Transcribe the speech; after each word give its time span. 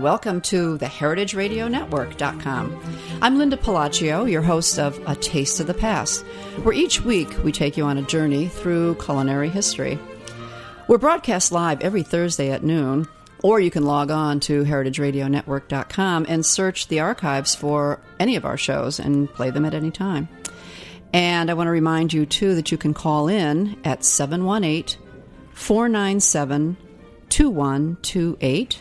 Welcome 0.00 0.40
to 0.42 0.78
the 0.78 0.86
heritageradionetwork.com. 0.86 2.82
I'm 3.20 3.36
Linda 3.36 3.58
Pelaccio, 3.58 4.30
your 4.30 4.40
host 4.40 4.78
of 4.78 4.98
A 5.06 5.14
Taste 5.14 5.60
of 5.60 5.66
the 5.66 5.74
Past, 5.74 6.24
where 6.62 6.72
each 6.72 7.02
week 7.02 7.28
we 7.44 7.52
take 7.52 7.76
you 7.76 7.84
on 7.84 7.98
a 7.98 8.02
journey 8.02 8.48
through 8.48 8.94
culinary 8.94 9.50
history. 9.50 9.98
We're 10.88 10.96
broadcast 10.96 11.52
live 11.52 11.82
every 11.82 12.02
Thursday 12.02 12.50
at 12.50 12.64
noon, 12.64 13.08
or 13.42 13.60
you 13.60 13.70
can 13.70 13.84
log 13.84 14.10
on 14.10 14.40
to 14.40 14.64
heritageradionetwork.com 14.64 16.24
and 16.30 16.46
search 16.46 16.88
the 16.88 17.00
archives 17.00 17.54
for 17.54 18.00
any 18.18 18.36
of 18.36 18.46
our 18.46 18.56
shows 18.56 18.98
and 18.98 19.28
play 19.34 19.50
them 19.50 19.66
at 19.66 19.74
any 19.74 19.90
time. 19.90 20.30
And 21.12 21.50
I 21.50 21.54
want 21.54 21.66
to 21.66 21.72
remind 21.72 22.14
you, 22.14 22.24
too, 22.24 22.54
that 22.54 22.72
you 22.72 22.78
can 22.78 22.94
call 22.94 23.28
in 23.28 23.78
at 23.84 24.02
718 24.06 24.98
497 25.52 26.78
2128 27.28 28.78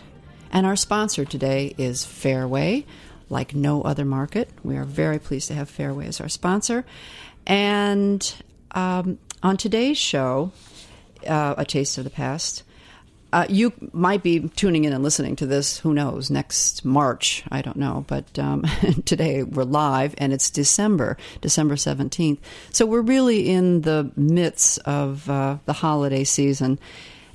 and 0.52 0.66
our 0.66 0.76
sponsor 0.76 1.26
today 1.26 1.74
is 1.78 2.06
Fairway, 2.06 2.86
like 3.30 3.54
no 3.54 3.82
other 3.82 4.06
market. 4.06 4.50
We 4.64 4.78
are 4.78 4.86
very 4.86 5.20
pleased 5.20 5.48
to 5.50 5.54
have 5.54 5.70
Fairway 5.70 6.08
as 6.08 6.20
our 6.20 6.30
sponsor. 6.30 6.86
And 7.46 8.34
um, 8.72 9.20
on 9.44 9.58
today's 9.58 9.98
show, 9.98 10.52
uh, 11.28 11.56
A 11.58 11.66
Taste 11.66 11.98
of 11.98 12.04
the 12.04 12.10
Past, 12.10 12.64
uh, 13.32 13.46
you 13.48 13.72
might 13.94 14.24
be 14.24 14.50
tuning 14.50 14.86
in 14.86 14.94
and 14.94 15.04
listening 15.04 15.36
to 15.36 15.46
this, 15.46 15.78
who 15.78 15.94
knows, 15.94 16.32
next 16.32 16.84
March. 16.84 17.44
I 17.52 17.62
don't 17.62 17.78
know. 17.78 18.06
But 18.08 18.40
um, 18.40 18.66
today 19.06 19.44
we're 19.44 19.64
live 19.64 20.16
and 20.18 20.34
it's 20.34 20.50
December, 20.50 21.16
December 21.42 21.76
17th. 21.76 22.40
So 22.72 22.88
we're 22.88 23.02
really 23.02 23.50
in 23.50 23.82
the 23.82 24.12
midst 24.16 24.80
of 24.80 25.30
uh, 25.30 25.58
the 25.66 25.74
holiday 25.74 26.24
season. 26.24 26.80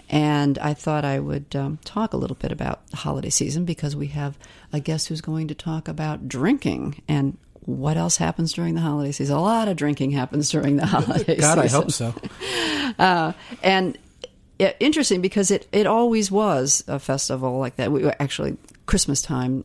And 0.09 0.59
I 0.59 0.75
thought 0.75 1.05
I 1.05 1.19
would 1.19 1.57
um, 1.57 1.79
talk 1.85 2.13
a 2.13 2.17
little 2.17 2.37
bit 2.37 2.53
about 2.53 2.87
the 2.89 2.99
holiday 2.99 3.31
season 3.31 3.65
because 3.65 3.97
we 3.97 4.09
have 4.09 4.39
a 4.73 4.81
guest 4.81 5.09
who's 5.09 5.21
going 5.21 5.49
to 5.49 5.55
talk 5.55 5.89
about 5.89 6.29
drinking 6.29 7.03
and 7.09 7.37
what 7.61 7.97
else 7.97 8.19
happens 8.19 8.53
during 8.53 8.75
the 8.75 8.81
holiday 8.81 9.13
season. 9.13 9.37
A 9.37 9.41
lot 9.41 9.69
of 9.69 9.77
drinking 9.77 10.11
happens 10.11 10.51
during 10.51 10.77
the 10.77 10.87
holiday 10.87 11.37
God, 11.37 11.63
season. 11.63 11.79
I 11.79 11.83
hope 11.83 11.91
so. 11.91 12.15
Uh, 12.97 13.33
and 13.65 13.99
it, 14.59 14.77
interesting 14.79 15.21
because 15.21 15.51
it, 15.51 15.67
it 15.73 15.87
always 15.87 16.31
was 16.31 16.85
a 16.87 17.01
festival 17.01 17.59
like 17.59 17.75
that. 17.77 17.91
We 17.91 18.07
actually 18.07 18.57
Christmas 18.87 19.23
time 19.23 19.65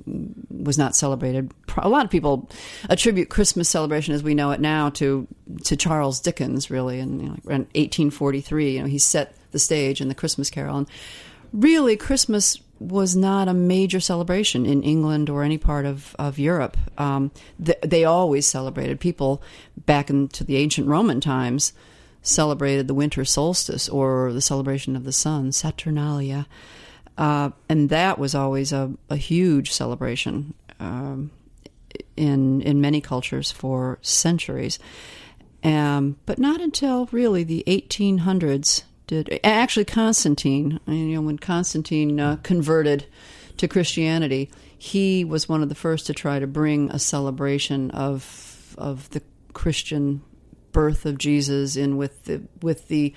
was 0.50 0.78
not 0.78 0.96
celebrated. 0.96 1.52
A 1.78 1.90
lot 1.90 2.06
of 2.06 2.12
people 2.12 2.50
attribute 2.90 3.30
Christmas 3.30 3.70
celebration 3.70 4.14
as 4.14 4.24
we 4.24 4.34
know 4.34 4.52
it 4.52 4.60
now 4.60 4.90
to 4.92 5.28
to 5.66 5.76
Charles 5.76 6.20
Dickens, 6.20 6.72
really, 6.72 7.00
in 7.00 7.20
you 7.20 7.26
know, 7.28 7.38
around 7.46 7.68
1843. 7.76 8.76
You 8.76 8.82
know, 8.82 8.88
he 8.88 8.98
set 8.98 9.36
the 9.52 9.60
stage 9.60 10.02
and 10.02 10.10
the 10.10 10.16
Christmas 10.16 10.50
Carol, 10.50 10.78
and 10.78 10.88
really, 11.54 11.98
Christmas 11.98 12.60
was 12.80 13.16
not 13.16 13.48
a 13.48 13.54
major 13.54 14.00
celebration 14.00 14.66
in 14.66 14.82
England 14.84 15.30
or 15.30 15.44
any 15.44 15.58
part 15.58 15.86
of, 15.86 16.16
of 16.18 16.40
Europe. 16.40 16.78
Um, 16.98 17.32
th- 17.64 17.80
they 17.82 18.06
always 18.06 18.46
celebrated. 18.46 19.00
People 19.00 19.42
back 19.86 20.10
into 20.10 20.44
the 20.44 20.56
ancient 20.56 20.88
Roman 20.88 21.20
times 21.20 21.74
celebrated 22.22 22.88
the 22.88 22.94
winter 22.94 23.26
solstice 23.26 23.90
or 23.90 24.32
the 24.32 24.42
celebration 24.42 24.96
of 24.96 25.04
the 25.04 25.12
sun, 25.12 25.52
Saturnalia. 25.52 26.48
Uh, 27.18 27.52
and 27.68 27.90
that 27.90 28.18
was 28.18 28.34
always 28.34 28.72
a, 28.72 28.94
a 29.10 29.18
huge 29.18 29.72
celebration 29.72 30.54
um, 30.80 31.32
in 32.16 32.62
in 32.62 32.80
many 32.80 33.02
cultures 33.02 33.52
for 33.52 34.00
centuries. 34.02 34.80
Um, 35.62 36.16
but 36.26 36.40
not 36.40 36.62
until 36.62 37.10
really 37.12 37.44
the 37.44 37.66
1800s 37.68 38.84
did 39.10 39.40
actually 39.44 39.86
Constantine. 39.86 40.80
You 40.86 41.16
know, 41.16 41.22
when 41.22 41.40
Constantine 41.40 42.20
uh, 42.20 42.38
converted 42.44 43.08
to 43.58 43.68
Christianity, 43.68 44.52
he 44.78 45.26
was 45.26 45.50
one 45.50 45.64
of 45.64 45.70
the 45.70 45.76
first 45.76 46.06
to 46.08 46.14
try 46.14 46.38
to 46.38 46.48
bring 46.48 46.92
a 46.92 47.00
celebration 47.00 47.92
of 47.92 48.76
of 48.78 49.10
the 49.10 49.22
Christian 49.54 50.22
birth 50.72 51.08
of 51.08 51.18
Jesus 51.18 51.76
in 51.76 51.98
with 51.98 52.24
the 52.26 52.44
with 52.62 52.88
the 52.88 53.14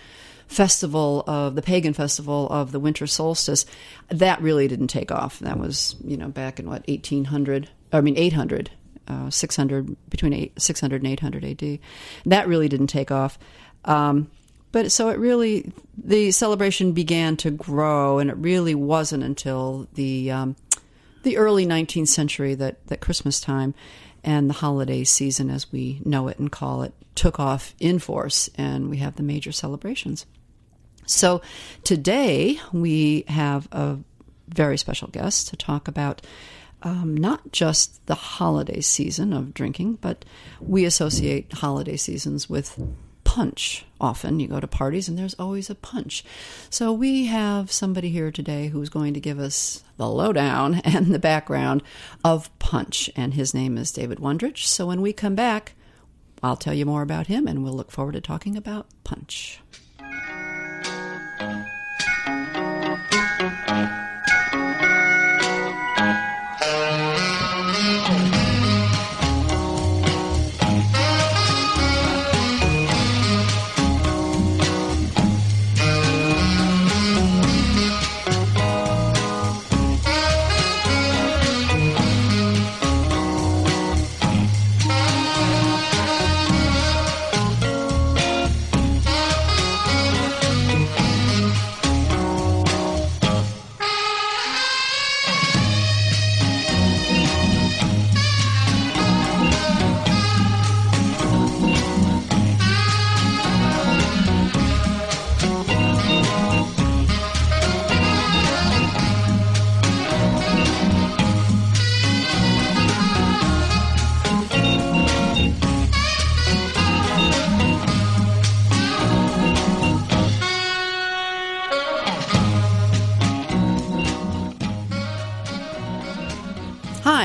festival 0.48 1.25
of 1.26 1.54
the 1.54 1.62
pagan 1.62 1.92
festival 1.92 2.48
of 2.48 2.72
the 2.72 2.81
winter 2.81 3.06
solstice. 3.06 3.66
That 4.08 4.41
really 4.41 4.69
didn't 4.69 4.88
take 4.88 5.12
off. 5.12 5.41
That 5.41 5.58
was 5.58 5.94
you 6.02 6.16
know 6.16 6.28
back 6.28 6.58
in 6.58 6.66
what 6.66 6.88
1800. 6.88 7.69
I 7.92 8.00
mean 8.00 8.16
800. 8.16 8.70
Uh, 9.08 9.28
600 9.28 9.97
between 10.08 10.32
eight, 10.32 10.52
600 10.62 11.02
and 11.02 11.12
800 11.12 11.44
AD. 11.44 11.78
That 12.25 12.47
really 12.47 12.69
didn't 12.69 12.86
take 12.86 13.10
off. 13.10 13.36
Um, 13.84 14.31
but 14.72 14.91
so 14.91 15.10
it 15.10 15.19
really 15.19 15.71
the 15.97 16.31
celebration 16.31 16.93
began 16.93 17.37
to 17.38 17.50
grow, 17.50 18.19
and 18.19 18.31
it 18.31 18.37
really 18.37 18.75
wasn't 18.75 19.22
until 19.22 19.87
the 19.94 20.31
um, 20.31 20.56
the 21.22 21.37
early 21.37 21.66
19th 21.66 22.09
century 22.09 22.55
that 22.55 22.84
that 22.88 23.00
Christmas 23.00 23.41
time 23.41 23.75
and 24.25 24.49
the 24.49 24.55
holiday 24.55 25.05
season, 25.05 25.50
as 25.50 25.71
we 25.71 26.00
know 26.05 26.28
it 26.28 26.38
and 26.38 26.50
call 26.50 26.82
it, 26.82 26.94
took 27.15 27.38
off 27.38 27.75
in 27.78 27.99
force, 27.99 28.49
and 28.56 28.88
we 28.88 28.97
have 28.99 29.16
the 29.16 29.22
major 29.22 29.53
celebrations. 29.53 30.27
So 31.06 31.43
today 31.84 32.59
we 32.72 33.25
have 33.28 33.69
a 33.72 33.99
very 34.49 34.78
special 34.78 35.09
guest 35.09 35.49
to 35.49 35.56
talk 35.56 35.88
about 35.88 36.22
um, 36.82 37.16
not 37.16 37.53
just 37.53 38.05
the 38.06 38.15
holiday 38.15 38.81
season 38.81 39.32
of 39.32 39.55
drinking, 39.55 39.99
but 40.00 40.25
we 40.61 40.84
associate 40.84 41.53
holiday 41.53 41.97
seasons 41.97 42.49
with 42.49 42.81
punch 43.32 43.87
often. 43.98 44.38
You 44.40 44.46
go 44.46 44.61
to 44.61 44.67
parties 44.67 45.08
and 45.08 45.19
there's 45.19 45.32
always 45.38 45.70
a 45.70 45.75
punch. 45.75 46.23
So 46.69 46.93
we 46.93 47.25
have 47.26 47.73
somebody 47.73 48.11
here 48.11 48.31
today 48.31 48.69
who's 48.69 48.90
going 48.90 49.14
to 49.14 49.20
give 49.20 49.38
us 49.38 49.82
the 49.96 50.06
lowdown 50.06 50.75
and 50.84 51.06
the 51.06 51.19
background 51.19 51.82
of 52.23 52.50
punch, 52.58 53.08
and 53.17 53.32
his 53.32 53.55
name 53.55 53.79
is 53.79 53.90
David 53.90 54.19
Wondrich. 54.19 54.67
So 54.67 54.84
when 54.84 55.00
we 55.00 55.14
come 55.14 55.34
back, 55.34 55.73
I'll 56.43 56.58
tell 56.58 56.75
you 56.75 56.84
more 56.84 57.00
about 57.00 57.29
him 57.29 57.49
and 57.49 57.64
we'll 57.64 57.73
look 57.73 57.90
forward 57.90 58.12
to 58.12 58.20
talking 58.20 58.55
about 58.55 58.87
punch. 59.02 59.61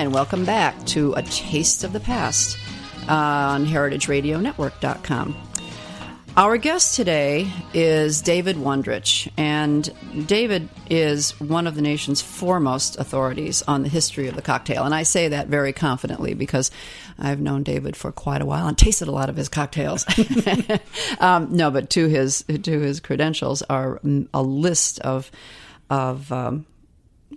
And 0.08 0.14
welcome 0.14 0.46
back 0.46 0.86
to 0.86 1.12
A 1.16 1.22
Taste 1.22 1.84
of 1.84 1.92
the 1.92 2.00
Past 2.00 2.58
on 3.10 3.66
heritageradionetwork.com. 3.66 5.36
Our 6.38 6.58
guest 6.58 6.96
today 6.96 7.52
is 7.74 8.22
David 8.22 8.56
Wondrich, 8.56 9.30
and 9.36 9.94
David 10.26 10.70
is 10.90 11.38
one 11.42 11.68
of 11.68 11.76
the 11.76 11.82
nation's 11.82 12.22
foremost 12.22 12.98
authorities 12.98 13.64
on 13.64 13.84
the 13.84 13.90
history 13.90 14.30
of 14.30 14.38
the 14.38 14.42
cocktail. 14.42 14.86
And 14.86 14.96
I 14.96 15.04
say 15.04 15.28
that 15.28 15.48
very 15.48 15.74
confidently 15.74 16.34
because 16.36 16.72
I've 17.20 17.42
known 17.42 17.64
David 17.64 17.98
for 17.98 18.14
quite 18.14 18.42
a 18.42 18.46
while 18.46 18.66
and 18.66 18.78
tasted 18.78 19.10
a 19.10 19.12
lot 19.12 19.28
of 19.28 19.36
his 19.36 19.50
cocktails. 19.50 20.06
um, 21.20 21.54
no, 21.54 21.70
but 21.70 21.90
to 21.90 22.08
his 22.08 22.44
to 22.44 22.80
his 22.80 23.02
credentials 23.02 23.62
are 23.64 24.00
a 24.34 24.42
list 24.42 25.02
of 25.02 25.30
of 25.90 26.32
um, 26.32 26.66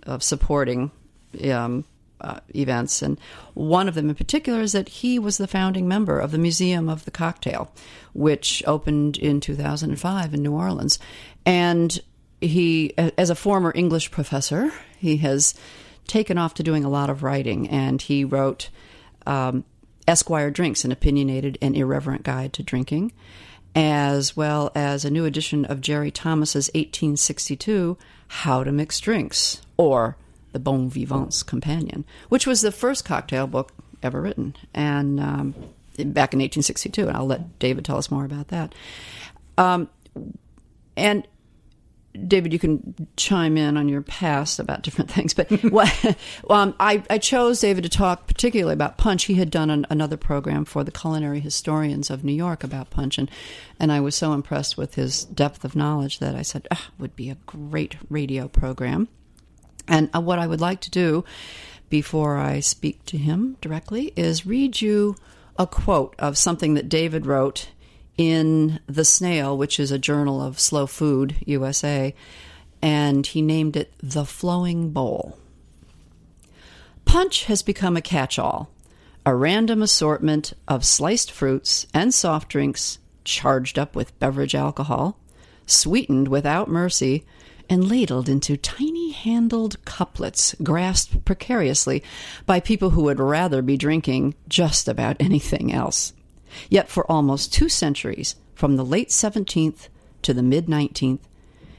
of 0.03 0.23
supporting 0.23 0.89
um, 1.51 1.83
uh, 2.21 2.39
events, 2.55 3.01
and 3.01 3.19
one 3.53 3.87
of 3.87 3.95
them 3.95 4.09
in 4.09 4.15
particular 4.15 4.61
is 4.61 4.71
that 4.71 4.89
he 4.89 5.19
was 5.19 5.37
the 5.37 5.47
founding 5.47 5.87
member 5.87 6.19
of 6.19 6.31
the 6.31 6.37
Museum 6.37 6.87
of 6.89 7.05
the 7.05 7.11
Cocktail, 7.11 7.71
which 8.13 8.63
opened 8.65 9.17
in 9.17 9.39
2005 9.39 10.33
in 10.33 10.41
New 10.41 10.53
Orleans, 10.53 10.99
and 11.45 11.99
he, 12.41 12.97
as 12.97 13.29
a 13.29 13.35
former 13.35 13.71
English 13.75 14.11
professor, 14.11 14.71
he 14.97 15.17
has 15.17 15.53
taken 16.07 16.37
off 16.37 16.55
to 16.55 16.63
doing 16.63 16.83
a 16.83 16.89
lot 16.89 17.09
of 17.09 17.23
writing, 17.23 17.69
and 17.69 18.01
he 18.01 18.25
wrote 18.25 18.69
um, 19.25 19.63
Esquire 20.07 20.51
Drinks, 20.51 20.83
an 20.83 20.91
opinionated 20.91 21.57
and 21.61 21.75
irreverent 21.75 22.23
guide 22.23 22.53
to 22.53 22.63
drinking, 22.63 23.13
as 23.75 24.35
well 24.35 24.71
as 24.75 25.05
a 25.05 25.11
new 25.11 25.25
edition 25.25 25.63
of 25.65 25.79
Jerry 25.79 26.11
Thomas's 26.11 26.67
1862 26.69 27.97
How 28.27 28.63
to 28.63 28.71
Mix 28.71 28.99
Drinks, 28.99 29.61
or 29.77 30.17
the 30.51 30.59
Bon 30.59 30.89
Vivant's 30.89 31.43
Companion, 31.43 32.05
which 32.29 32.45
was 32.45 32.61
the 32.61 32.71
first 32.71 33.05
cocktail 33.05 33.47
book 33.47 33.71
ever 34.03 34.21
written, 34.21 34.55
and 34.73 35.19
um, 35.19 35.51
back 35.97 36.33
in 36.33 36.39
1862. 36.39 37.07
And 37.07 37.17
I'll 37.17 37.25
let 37.25 37.59
David 37.59 37.85
tell 37.85 37.97
us 37.97 38.11
more 38.11 38.25
about 38.25 38.49
that. 38.49 38.73
Um, 39.57 39.89
and 40.97 41.27
David, 42.27 42.51
you 42.51 42.59
can 42.59 43.07
chime 43.15 43.55
in 43.57 43.77
on 43.77 43.87
your 43.87 44.01
past 44.01 44.59
about 44.59 44.81
different 44.83 45.09
things, 45.09 45.33
but 45.33 45.49
what, 45.63 46.17
um, 46.49 46.75
I, 46.79 47.03
I, 47.09 47.17
chose 47.17 47.61
David 47.61 47.83
to 47.83 47.89
talk 47.89 48.27
particularly 48.27 48.73
about 48.73 48.97
punch. 48.97 49.25
He 49.25 49.35
had 49.35 49.49
done 49.49 49.69
an, 49.69 49.85
another 49.89 50.17
program 50.17 50.65
for 50.65 50.83
the 50.83 50.91
culinary 50.91 51.39
historians 51.39 52.09
of 52.09 52.23
New 52.23 52.33
York 52.33 52.63
about 52.63 52.89
punch, 52.89 53.17
and 53.17 53.31
and 53.79 53.91
I 53.91 54.01
was 54.01 54.15
so 54.15 54.33
impressed 54.33 54.77
with 54.77 54.95
his 54.95 55.23
depth 55.25 55.63
of 55.63 55.75
knowledge 55.75 56.19
that 56.19 56.35
I 56.35 56.41
said, 56.41 56.67
ah, 56.71 56.89
would 56.99 57.15
be 57.15 57.29
a 57.29 57.37
great 57.45 57.95
radio 58.09 58.47
program. 58.47 59.07
And 59.87 60.09
uh, 60.13 60.21
what 60.21 60.39
I 60.39 60.47
would 60.47 60.61
like 60.61 60.81
to 60.81 60.91
do 60.91 61.23
before 61.89 62.37
I 62.37 62.59
speak 62.59 63.05
to 63.05 63.17
him 63.17 63.57
directly 63.61 64.13
is 64.15 64.45
read 64.45 64.81
you 64.81 65.15
a 65.57 65.67
quote 65.67 66.15
of 66.17 66.37
something 66.37 66.73
that 66.75 66.89
David 66.89 67.25
wrote 67.25 67.69
in 68.17 68.79
The 68.87 69.05
Snail, 69.05 69.57
which 69.57 69.79
is 69.79 69.91
a 69.91 69.99
journal 69.99 70.41
of 70.41 70.59
slow 70.59 70.87
food 70.87 71.35
USA, 71.45 72.15
and 72.81 73.25
he 73.27 73.41
named 73.41 73.75
it 73.75 73.93
The 74.01 74.25
Flowing 74.25 74.91
Bowl. 74.91 75.37
Punch 77.05 77.45
has 77.45 77.61
become 77.61 77.97
a 77.97 78.01
catch 78.01 78.39
all, 78.39 78.69
a 79.25 79.35
random 79.35 79.81
assortment 79.81 80.53
of 80.67 80.85
sliced 80.85 81.31
fruits 81.31 81.85
and 81.93 82.13
soft 82.13 82.49
drinks 82.49 82.99
charged 83.23 83.77
up 83.77 83.95
with 83.95 84.17
beverage 84.19 84.55
alcohol, 84.55 85.19
sweetened 85.65 86.27
without 86.27 86.69
mercy 86.69 87.25
and 87.71 87.89
ladled 87.89 88.27
into 88.27 88.57
tiny 88.57 89.11
handled 89.11 89.77
cuplets 89.85 90.53
grasped 90.61 91.23
precariously 91.23 92.03
by 92.45 92.59
people 92.59 92.89
who 92.89 93.03
would 93.03 93.17
rather 93.17 93.61
be 93.61 93.77
drinking 93.77 94.35
just 94.49 94.89
about 94.89 95.15
anything 95.21 95.71
else. 95.71 96.11
Yet 96.69 96.89
for 96.89 97.09
almost 97.09 97.53
two 97.53 97.69
centuries, 97.69 98.35
from 98.53 98.75
the 98.75 98.83
late 98.83 99.07
17th 99.07 99.87
to 100.23 100.33
the 100.33 100.43
mid 100.43 100.65
19th, 100.67 101.21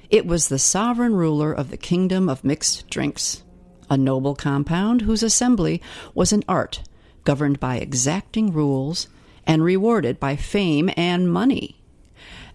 it 0.08 0.24
was 0.24 0.48
the 0.48 0.58
sovereign 0.58 1.14
ruler 1.14 1.52
of 1.52 1.70
the 1.70 1.76
kingdom 1.76 2.26
of 2.26 2.42
mixed 2.42 2.88
drinks, 2.88 3.42
a 3.90 3.98
noble 3.98 4.34
compound 4.34 5.02
whose 5.02 5.22
assembly 5.22 5.82
was 6.14 6.32
an 6.32 6.42
art 6.48 6.82
governed 7.24 7.60
by 7.60 7.76
exacting 7.76 8.50
rules 8.50 9.08
and 9.46 9.62
rewarded 9.62 10.18
by 10.18 10.36
fame 10.36 10.88
and 10.96 11.30
money. 11.30 11.81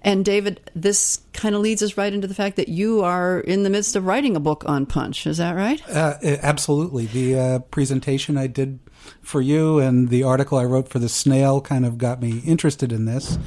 And 0.01 0.23
David, 0.23 0.71
this 0.75 1.21
kind 1.33 1.55
of 1.55 1.61
leads 1.61 1.81
us 1.81 1.97
right 1.97 2.13
into 2.13 2.27
the 2.27 2.33
fact 2.33 2.55
that 2.57 2.67
you 2.67 3.01
are 3.01 3.39
in 3.39 3.63
the 3.63 3.69
midst 3.69 3.95
of 3.95 4.05
writing 4.05 4.35
a 4.35 4.39
book 4.39 4.63
on 4.67 4.85
punch. 4.85 5.27
Is 5.27 5.37
that 5.37 5.55
right? 5.55 5.81
Uh, 5.89 6.15
absolutely. 6.23 7.07
The 7.07 7.39
uh, 7.39 7.59
presentation 7.59 8.37
I 8.37 8.47
did 8.47 8.79
for 9.21 9.41
you 9.41 9.79
and 9.79 10.09
the 10.09 10.23
article 10.23 10.57
I 10.57 10.65
wrote 10.65 10.89
for 10.89 10.99
the 10.99 11.09
Snail 11.09 11.61
kind 11.61 11.85
of 11.85 11.97
got 11.97 12.21
me 12.21 12.39
interested 12.45 12.91
in 12.91 13.05
this. 13.05 13.37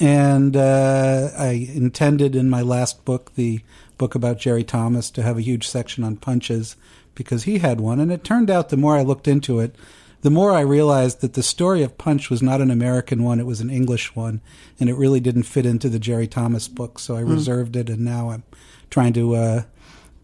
And 0.00 0.56
uh, 0.56 1.30
I 1.36 1.68
intended 1.72 2.36
in 2.36 2.48
my 2.48 2.62
last 2.62 3.04
book, 3.04 3.34
the 3.34 3.60
book 3.96 4.14
about 4.14 4.38
Jerry 4.38 4.64
Thomas, 4.64 5.10
to 5.10 5.22
have 5.22 5.36
a 5.36 5.42
huge 5.42 5.68
section 5.68 6.04
on 6.04 6.16
punches 6.16 6.76
because 7.14 7.44
he 7.44 7.58
had 7.58 7.80
one. 7.80 7.98
And 7.98 8.12
it 8.12 8.22
turned 8.22 8.48
out 8.48 8.68
the 8.68 8.76
more 8.76 8.96
I 8.96 9.02
looked 9.02 9.26
into 9.26 9.58
it, 9.58 9.74
the 10.22 10.30
more 10.30 10.52
I 10.52 10.60
realized 10.60 11.20
that 11.20 11.34
the 11.34 11.42
story 11.42 11.82
of 11.82 11.96
Punch 11.98 12.30
was 12.30 12.42
not 12.42 12.60
an 12.60 12.70
American 12.70 13.22
one, 13.22 13.38
it 13.38 13.46
was 13.46 13.60
an 13.60 13.70
English 13.70 14.16
one, 14.16 14.40
and 14.80 14.90
it 14.90 14.94
really 14.94 15.20
didn't 15.20 15.44
fit 15.44 15.66
into 15.66 15.88
the 15.88 15.98
Jerry 15.98 16.26
Thomas 16.26 16.68
book. 16.68 16.98
So 16.98 17.16
I 17.16 17.22
mm. 17.22 17.30
reserved 17.30 17.76
it, 17.76 17.88
and 17.88 18.04
now 18.04 18.30
I'm 18.30 18.42
trying 18.90 19.12
to 19.14 19.34
uh, 19.34 19.62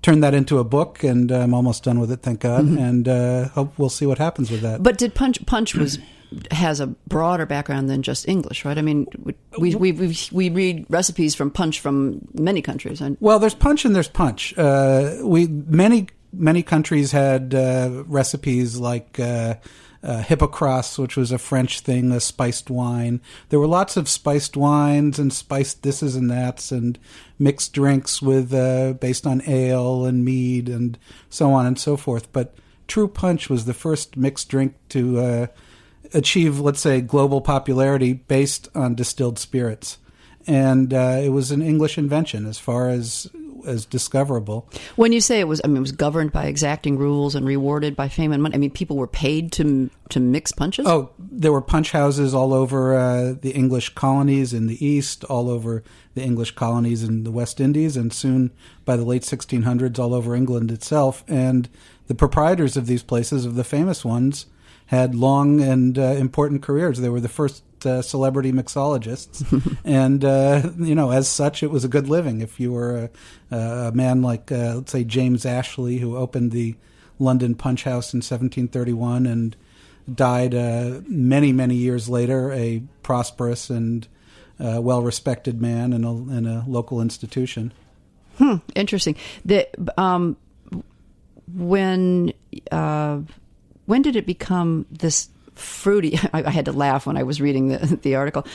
turn 0.02 0.21
that 0.21 0.35
into 0.35 0.59
a 0.59 0.64
book, 0.64 1.02
and 1.04 1.30
I'm 1.30 1.54
almost 1.54 1.85
done 1.85 2.00
with 2.00 2.11
it, 2.11 2.23
thank 2.23 2.40
God. 2.40 2.64
Mm-hmm. 2.64 2.78
And 2.78 3.09
uh, 3.09 3.49
hope 3.49 3.78
we'll 3.78 3.88
see 3.88 4.07
what 4.07 4.19
happens 4.19 4.50
with 4.50 4.61
that. 4.62 4.83
But 4.83 4.99
did 4.99 5.14
Punch 5.14 5.45
Punch 5.47 5.75
was 5.75 5.99
has 6.50 6.80
a 6.80 6.87
broader 6.87 7.47
background 7.47 7.88
than 7.88 8.02
just 8.02 8.28
English, 8.28 8.64
right? 8.64 8.76
I 8.76 8.83
mean, 8.83 9.07
we 9.59 9.75
we 9.75 9.92
we, 9.92 10.16
we 10.33 10.50
read 10.50 10.87
recipes 10.88 11.35
from 11.35 11.50
Punch 11.50 11.80
from 11.80 12.26
many 12.35 12.62
countries. 12.62 13.02
Well, 13.21 13.38
there's 13.38 13.54
Punch 13.54 13.85
and 13.85 13.95
there's 13.95 14.09
Punch. 14.09 14.57
Uh, 14.59 15.19
we 15.23 15.47
many 15.47 16.09
many 16.37 16.62
countries 16.62 17.12
had 17.12 17.55
uh, 17.55 18.05
recipes 18.07 18.79
like 18.79 19.19
uh, 19.19 19.55
uh, 20.03 20.23
Hippocras, 20.23 20.99
which 20.99 21.17
was 21.17 21.33
a 21.33 21.38
French 21.38 21.81
thing, 21.81 22.12
a 22.12 22.21
spiced 22.21 22.71
wine. 22.71 23.21
There 23.49 23.59
were 23.59 23.67
lots 23.67 23.97
of 23.97 24.09
spiced 24.09 24.57
wines 24.57 25.19
and 25.19 25.33
spiced 25.33 25.83
thises 25.83 26.17
and 26.17 26.31
that's, 26.31 26.71
and 26.71 26.99
mixed 27.38 27.73
drinks 27.73 28.21
with 28.21 28.53
uh, 28.53 28.95
based 28.95 29.26
on 29.26 29.43
ale 29.47 30.05
and 30.05 30.25
mead 30.25 30.69
and 30.69 30.99
so 31.31 31.53
on 31.53 31.67
and 31.67 31.79
so 31.79 31.97
forth. 31.97 32.33
But 32.33 32.55
True 32.87 33.09
Punch 33.09 33.49
was 33.49 33.64
the 33.64 33.75
first 33.75 34.17
mixed 34.17 34.49
drink 34.50 34.75
to 34.91 35.19
uh, 35.19 35.47
achieve, 36.12 36.61
let's 36.61 36.81
say, 36.81 37.00
global 37.00 37.41
popularity 37.41 38.12
based 38.12 38.69
on 38.75 38.95
distilled 38.95 39.38
spirits 39.38 39.99
and 40.47 40.93
uh, 40.93 41.21
it 41.23 41.31
was 41.31 41.50
an 41.50 41.62
English 41.62 41.99
invention 41.99 42.47
as 42.47 42.59
far 42.59 42.88
as 42.88 43.31
as 43.64 43.85
discoverable. 43.87 44.68
When 44.97 45.12
you 45.12 45.21
say 45.21 45.40
it 45.40 45.49
was, 45.49 45.61
I 45.64 45.68
mean, 45.68 45.78
it 45.78 45.80
was 45.80 45.92
governed 45.92 46.33
by 46.33 46.47
exacting 46.47 46.99
rules 46.99 47.35
and 47.35 47.47
rewarded 47.47 47.97
by 47.97 48.09
fame 48.09 48.33
and 48.33 48.42
money. 48.42 48.54
I 48.54 48.59
mean, 48.59 48.71
people 48.71 48.97
were 48.97 49.06
paid 49.06 49.52
to 49.52 49.90
to 50.11 50.21
mix 50.21 50.52
punches. 50.52 50.87
Oh, 50.87 51.11
there 51.18 51.52
were 51.52 51.62
punch 51.62 51.92
houses 51.92 52.35
all 52.35 52.52
over 52.52 52.94
uh, 52.94 53.35
the 53.40 53.52
English 53.52 53.90
colonies 53.90 54.52
in 54.52 54.66
the 54.66 54.85
East, 54.85 55.25
all 55.25 55.49
over 55.49 55.83
the 56.14 56.23
English 56.23 56.52
colonies 56.52 57.02
in 57.02 57.25
the 57.25 57.30
West 57.30 57.61
Indies, 57.61 57.97
and 57.97 58.12
soon 58.12 58.52
by 58.85 58.97
the 58.97 59.04
late 59.04 59.23
1600s, 59.23 59.99
all 59.99 60.14
over 60.14 60.35
England 60.35 60.71
itself. 60.71 61.25
And 61.26 61.68
the 62.06 62.14
proprietors 62.14 62.76
of 62.76 62.87
these 62.87 63.02
places, 63.02 63.44
of 63.44 63.54
the 63.54 63.64
famous 63.64 64.04
ones, 64.04 64.47
had 64.87 65.14
long 65.14 65.61
and 65.61 65.99
uh, 65.99 66.02
important 66.02 66.62
careers. 66.62 66.99
They 66.99 67.09
were 67.09 67.21
the 67.21 67.28
first 67.28 67.62
uh, 67.87 68.03
celebrity 68.03 68.53
mixologists, 68.53 69.45
and 69.85 70.25
uh, 70.25 70.71
you 70.79 70.95
know, 70.95 71.11
as 71.11 71.29
such, 71.29 71.62
it 71.62 71.71
was 71.71 71.85
a 71.85 71.88
good 71.88 72.09
living. 72.09 72.41
If 72.41 72.59
you 72.61 72.73
were 72.73 73.11
a, 73.50 73.57
a 73.57 73.93
man 73.93 74.23
like, 74.23 74.50
uh, 74.50 74.76
let's 74.76 74.93
say, 74.93 75.05
James 75.05 75.45
Ashley, 75.45 75.99
who 75.99 76.17
opened 76.17 76.53
the 76.53 76.76
London 77.19 77.55
Punch 77.55 77.85
House 77.85 78.12
in 78.12 78.19
1731 78.19 79.26
and 79.26 79.57
died 80.12 80.55
uh, 80.55 81.00
many, 81.07 81.53
many 81.53 81.76
years 81.76 82.09
later, 82.09 82.53
a 82.53 82.83
prosperous 83.03 83.71
and 83.71 84.07
uh, 84.61 84.81
well-respected 84.81 85.61
man 85.61 85.93
in 85.93 86.05
a, 86.05 86.12
in 86.12 86.47
a 86.47 86.64
local 86.67 87.00
institution. 87.00 87.73
Hmm, 88.38 88.57
interesting. 88.75 89.17
The 89.45 89.69
um, 89.99 90.37
when 91.53 92.33
uh, 92.73 93.21
when 93.87 94.03
did 94.03 94.17
it 94.17 94.26
become 94.26 94.87
this 94.91 95.29
fruity. 95.54 96.18
I, 96.32 96.44
I, 96.44 96.50
had 96.50 96.66
to 96.66 96.73
laugh 96.73 97.06
when 97.06 97.16
I 97.16 97.23
was 97.23 97.40
reading 97.40 97.68
the, 97.68 97.78
the 98.02 98.14
article. 98.16 98.46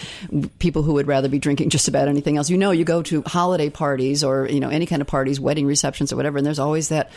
People 0.59 0.83
who 0.83 0.93
would 0.93 1.07
rather 1.07 1.29
be 1.29 1.39
drinking 1.39 1.69
just 1.69 1.87
about 1.87 2.07
anything 2.07 2.37
else. 2.37 2.49
You 2.49 2.57
know, 2.57 2.71
you 2.71 2.85
go 2.85 3.01
to 3.03 3.21
holiday 3.23 3.69
parties 3.69 4.23
or 4.23 4.47
you 4.49 4.59
know 4.59 4.69
any 4.69 4.85
kind 4.85 5.01
of 5.01 5.07
parties, 5.07 5.39
wedding 5.39 5.65
receptions 5.65 6.13
or 6.13 6.15
whatever, 6.15 6.37
and 6.37 6.45
there's 6.45 6.59
always 6.59 6.89
that. 6.89 7.11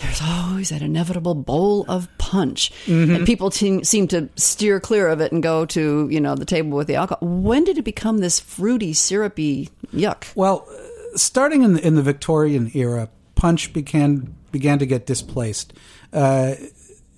There's 0.00 0.22
always 0.22 0.68
that 0.68 0.80
inevitable 0.80 1.34
bowl 1.34 1.84
of 1.88 2.06
punch, 2.18 2.70
mm-hmm. 2.86 3.16
and 3.16 3.26
people 3.26 3.50
te- 3.50 3.82
seem 3.82 4.06
to 4.08 4.28
steer 4.36 4.78
clear 4.78 5.08
of 5.08 5.20
it 5.20 5.32
and 5.32 5.42
go 5.42 5.66
to 5.66 6.08
you 6.08 6.20
know 6.20 6.36
the 6.36 6.44
table 6.44 6.78
with 6.78 6.86
the 6.86 6.94
alcohol. 6.94 7.26
When 7.26 7.64
did 7.64 7.78
it 7.78 7.82
become 7.82 8.18
this 8.18 8.38
fruity, 8.38 8.92
syrupy 8.92 9.70
yuck? 9.92 10.30
Well, 10.36 10.68
starting 11.16 11.64
in 11.64 11.72
the, 11.72 11.84
in 11.84 11.96
the 11.96 12.02
Victorian 12.02 12.70
era, 12.74 13.08
punch 13.34 13.72
began 13.72 14.36
began 14.52 14.78
to 14.78 14.86
get 14.86 15.04
displaced. 15.04 15.72
Uh, 16.12 16.54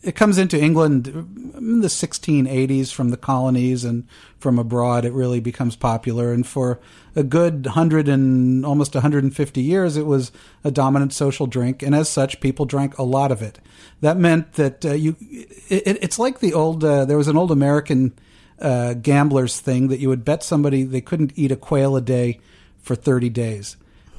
it 0.03 0.15
comes 0.15 0.39
into 0.39 0.59
England 0.59 1.09
in 1.09 1.81
the 1.81 1.89
1680s 1.89 2.93
from 2.93 3.11
the 3.11 3.17
colonies 3.19 3.85
and 3.85 4.07
from 4.39 4.59
abroad. 4.59 5.05
It 5.05 5.13
really 5.13 5.41
becomes 5.41 5.77
popular, 5.77 6.33
and 6.33 6.47
for 6.47 6.81
a 7.15 7.23
good 7.23 7.67
hundred 7.67 8.09
and 8.09 8.65
almost 8.65 8.95
150 8.95 9.61
years, 9.61 9.97
it 9.97 10.07
was 10.07 10.33
a 10.65 10.71
dominant 10.71 11.13
social 11.13 11.47
drink, 11.47 11.83
and 11.83 11.95
as 11.95 12.09
such, 12.09 12.41
people 12.41 12.65
drank 12.65 12.97
a 12.97 13.03
lot 13.03 13.31
of 13.31 13.43
it. 13.43 13.59
That 14.01 14.17
meant 14.17 14.55
that 14.55 14.85
uh, 14.85 14.93
you, 14.93 15.17
it, 15.21 15.99
it's 16.03 16.19
like 16.19 16.41
the 16.41 16.55
old. 16.55 16.83
Uh, 16.83 17.05
there 17.05 17.19
was 17.19 17.29
an 17.29 17.37
old 17.37 17.51
American 17.51 18.15
uh, 18.59 18.95
gamblers 18.95 19.61
thing 19.61 19.89
that 19.89 20.01
you 20.01 20.09
would 20.09 20.25
bet 20.25 20.43
somebody 20.43 20.83
they 20.83 21.03
couldn't 21.03 21.33
eat 21.37 21.53
a 21.53 21.57
quail 21.57 21.97
a 21.97 22.01
day 22.01 22.41
for 22.81 22.95
30 22.95 23.29
days, 23.29 23.77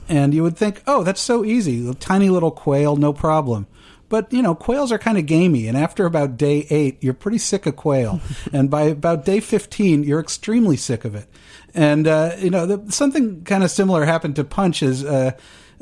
and 0.07 0.35
you 0.35 0.43
would 0.43 0.57
think, 0.57 0.83
oh, 0.85 1.03
that's 1.03 1.21
so 1.21 1.43
easy, 1.43 1.89
a 1.89 1.95
tiny 1.95 2.29
little 2.29 2.51
quail, 2.51 2.95
no 2.95 3.13
problem. 3.13 3.65
But 4.11 4.33
you 4.33 4.41
know, 4.41 4.53
quails 4.53 4.91
are 4.91 4.99
kind 4.99 5.17
of 5.17 5.25
gamey, 5.25 5.69
and 5.69 5.77
after 5.77 6.05
about 6.05 6.35
day 6.35 6.67
eight, 6.69 7.01
you're 7.01 7.13
pretty 7.13 7.37
sick 7.37 7.65
of 7.65 7.77
quail, 7.77 8.19
and 8.53 8.69
by 8.69 8.81
about 8.81 9.23
day 9.23 9.39
fifteen, 9.39 10.03
you're 10.03 10.19
extremely 10.19 10.75
sick 10.75 11.05
of 11.05 11.15
it. 11.15 11.27
And 11.73 12.05
uh, 12.05 12.35
you 12.37 12.49
know, 12.49 12.65
the, 12.65 12.91
something 12.91 13.45
kind 13.45 13.63
of 13.63 13.71
similar 13.71 14.03
happened 14.03 14.35
to 14.35 14.43
punch. 14.43 14.83
Is 14.83 15.05
uh, 15.05 15.31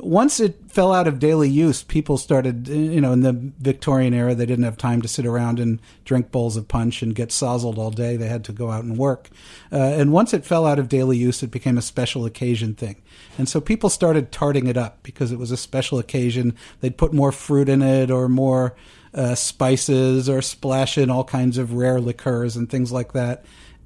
once 0.02 0.40
it 0.40 0.58
fell 0.68 0.94
out 0.94 1.08
of 1.08 1.20
daily 1.20 1.50
use, 1.50 1.84
people 1.84 2.18
started, 2.18 2.68
you 2.68 3.02
know, 3.02 3.12
in 3.12 3.22
the 3.22 3.34
Victorian 3.34 4.14
era, 4.14 4.36
they 4.36 4.46
didn't 4.46 4.64
have 4.64 4.78
time 4.78 5.02
to 5.02 5.08
sit 5.08 5.26
around 5.26 5.60
and 5.60 5.82
drink 6.06 6.32
bowls 6.32 6.58
of 6.58 6.68
punch 6.68 7.02
and 7.02 7.16
get 7.16 7.30
sozzled 7.30 7.78
all 7.78 7.92
day. 7.92 8.16
They 8.18 8.28
had 8.28 8.44
to 8.46 8.52
go 8.52 8.72
out 8.72 8.84
and 8.84 8.98
work. 8.98 9.30
Uh, 9.72 9.78
and 9.78 10.12
once 10.12 10.34
it 10.34 10.46
fell 10.46 10.66
out 10.66 10.80
of 10.80 10.90
daily 10.90 11.18
use, 11.18 11.44
it 11.44 11.52
became 11.52 11.78
a 11.78 11.82
special 11.82 12.26
occasion 12.26 12.76
thing. 12.76 13.02
And 13.38 13.48
so 13.48 13.62
people 13.62 13.90
started 13.90 14.32
tarting 14.32 14.68
it 14.68 14.78
up 14.78 15.04
because 15.04 15.32
it 15.32 15.40
was 15.40 15.52
a 15.52 15.58
special 15.58 16.00
occasion. 16.00 16.56
They'd 16.82 16.98
put 16.98 17.14
more 17.14 17.32
fruit 17.32 17.70
in 17.70 17.82
it 17.82 18.12
or 18.12 18.30
more 18.30 18.76
uh, 19.14 19.36
spices 19.36 20.30
or 20.30 20.42
splash 20.42 20.98
in 20.98 21.10
all 21.10 21.24
kinds 21.24 21.58
of 21.58 21.74
rare 21.74 22.00
liqueurs 22.00 22.56
and 22.56 22.70
things 22.70 22.92
like 22.92 23.14
that. 23.14 23.46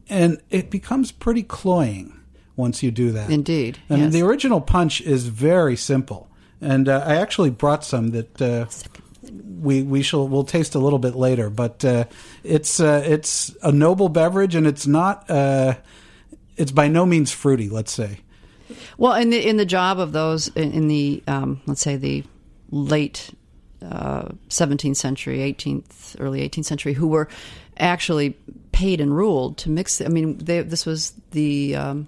And 0.10 0.42
it 0.50 0.70
becomes 0.70 1.12
pretty 1.12 1.44
cloying 1.44 2.20
once 2.56 2.84
you 2.84 2.92
do 2.92 3.12
that. 3.12 3.30
Indeed. 3.30 3.80
And 3.90 4.02
yes. 4.02 4.14
the 4.14 4.22
original 4.22 4.62
punch 4.62 5.02
is 5.02 5.28
very 5.28 5.76
simple. 5.76 6.30
And 6.62 6.88
uh, 6.88 7.04
I 7.06 7.16
actually 7.16 7.50
brought 7.50 7.84
some 7.84 8.12
that 8.12 8.42
uh, 8.42 8.66
we 9.60 9.84
we 9.84 10.02
shall 10.02 10.28
we'll 10.28 10.44
taste 10.44 10.76
a 10.76 10.80
little 10.80 11.00
bit 11.00 11.16
later. 11.16 11.50
But 11.50 11.84
uh, 11.84 12.06
it's 12.44 12.80
uh, 12.80 13.04
it's 13.06 13.56
a 13.64 13.72
noble 13.72 14.10
beverage, 14.10 14.56
and 14.56 14.68
it's 14.68 14.88
not 14.88 15.30
uh, 15.30 15.76
it's 16.56 16.72
by 16.72 16.88
no 16.88 17.06
means 17.06 17.32
fruity. 17.32 17.70
Let's 17.70 17.92
say. 17.92 18.20
Well, 18.98 19.14
in 19.14 19.30
the 19.30 19.46
in 19.46 19.58
the 19.58 19.66
job 19.66 20.00
of 20.00 20.12
those 20.12 20.48
in, 20.50 20.72
in 20.72 20.88
the 20.88 21.24
um, 21.28 21.62
let's 21.66 21.82
say 21.82 21.98
the 21.98 22.24
late 22.72 23.36
uh, 23.82 24.30
seventeenth 24.48 24.98
century, 24.98 25.42
eighteenth, 25.42 26.16
early 26.20 26.42
eighteenth 26.42 26.68
century, 26.68 26.94
who 26.94 27.08
were 27.08 27.28
actually 27.78 28.38
paid 28.72 29.02
and 29.02 29.16
ruled 29.16 29.58
to 29.58 29.70
mix. 29.70 30.00
I 30.00 30.08
mean, 30.08 30.38
they, 30.38 30.62
this 30.62 30.86
was 30.86 31.14
the 31.32 31.76
um, 31.76 32.08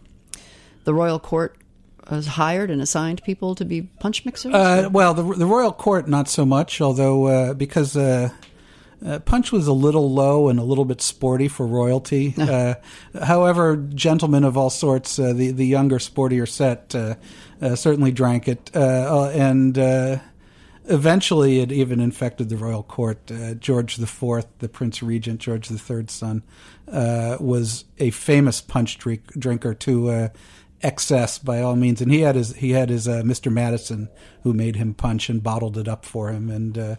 the 0.85 0.93
royal 0.93 1.19
court 1.19 1.57
was 2.09 2.27
hired 2.27 2.69
and 2.69 2.81
assigned 2.81 3.23
people 3.23 3.55
to 3.55 3.65
be 3.65 3.81
punch 3.81 4.25
mixers. 4.25 4.53
Uh, 4.53 4.89
well, 4.91 5.13
the 5.13 5.23
the 5.23 5.45
royal 5.45 5.71
court 5.73 6.07
not 6.07 6.29
so 6.29 6.45
much, 6.45 6.81
although 6.81 7.25
uh, 7.27 7.53
because. 7.53 7.97
Uh, 7.97 8.29
uh, 9.05 9.19
punch 9.19 9.51
was 9.51 9.67
a 9.67 9.73
little 9.73 10.11
low 10.11 10.47
and 10.47 10.57
a 10.57 10.63
little 10.63 10.85
bit 10.85 11.01
sporty 11.01 11.47
for 11.47 11.67
royalty. 11.67 12.33
Uh, 12.45 12.75
however, 13.21 13.75
gentlemen 13.75 14.43
of 14.43 14.55
all 14.55 14.69
sorts, 14.69 15.19
uh, 15.19 15.33
the 15.33 15.51
the 15.51 15.65
younger, 15.65 15.97
sportier 15.97 16.47
set, 16.47 16.95
uh, 16.95 17.15
uh, 17.61 17.75
certainly 17.75 18.11
drank 18.11 18.47
it, 18.47 18.71
uh, 18.75 18.79
uh, 18.79 19.31
and 19.33 19.77
uh, 19.77 20.17
eventually 20.85 21.59
it 21.59 21.71
even 21.71 21.99
infected 21.99 22.49
the 22.49 22.57
royal 22.57 22.83
court. 22.83 23.31
Uh, 23.31 23.55
George 23.55 23.97
the 23.97 24.07
Fourth, 24.07 24.47
the 24.59 24.69
Prince 24.69 25.01
Regent, 25.01 25.39
George 25.39 25.67
the 25.67 25.79
Third's 25.79 26.13
son, 26.13 26.43
uh, 26.91 27.37
was 27.39 27.85
a 27.99 28.11
famous 28.11 28.61
punch 28.61 28.97
drink, 28.97 29.31
drinker 29.37 29.73
to 29.73 30.09
uh, 30.09 30.29
excess 30.85 31.39
by 31.39 31.61
all 31.61 31.75
means, 31.75 31.99
and 31.99 32.11
he 32.11 32.21
had 32.21 32.35
his 32.35 32.55
he 32.55 32.71
had 32.71 32.89
his 32.89 33.07
uh, 33.07 33.23
Mr. 33.23 33.51
Madison 33.51 34.07
who 34.43 34.53
made 34.53 34.75
him 34.75 34.93
punch 34.93 35.29
and 35.29 35.41
bottled 35.41 35.77
it 35.77 35.87
up 35.87 36.05
for 36.05 36.29
him, 36.29 36.49
and 36.49 36.77
uh, 36.77 36.95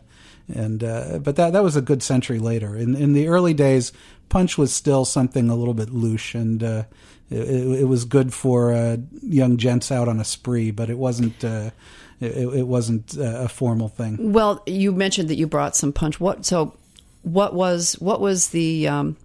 and 0.52 0.82
uh, 0.82 1.18
but 1.18 1.36
that 1.36 1.52
that 1.52 1.62
was 1.62 1.76
a 1.76 1.80
good 1.80 2.02
century 2.02 2.38
later. 2.38 2.76
In 2.76 2.96
in 2.96 3.12
the 3.12 3.28
early 3.28 3.54
days, 3.54 3.92
punch 4.28 4.58
was 4.58 4.74
still 4.74 5.04
something 5.04 5.48
a 5.48 5.54
little 5.54 5.74
bit 5.74 5.90
louche, 5.90 6.34
and 6.34 6.62
uh, 6.62 6.82
it, 7.30 7.80
it 7.80 7.84
was 7.84 8.04
good 8.04 8.34
for 8.34 8.72
uh, 8.72 8.96
young 9.22 9.56
gents 9.56 9.92
out 9.92 10.08
on 10.08 10.18
a 10.20 10.24
spree, 10.24 10.70
but 10.70 10.90
it 10.90 10.98
wasn't. 10.98 11.44
Uh, 11.44 11.70
it, 12.18 12.60
it 12.60 12.66
wasn't 12.66 13.14
a 13.18 13.46
formal 13.46 13.88
thing. 13.88 14.32
well, 14.32 14.62
you 14.64 14.90
mentioned 14.90 15.28
that 15.28 15.36
you 15.36 15.46
brought 15.46 15.76
some 15.76 15.92
punch. 15.92 16.18
What 16.18 16.44
so? 16.46 16.74
What 17.22 17.54
was 17.54 17.94
what 18.00 18.20
was 18.20 18.48
the 18.48 18.88
um, 18.88 19.16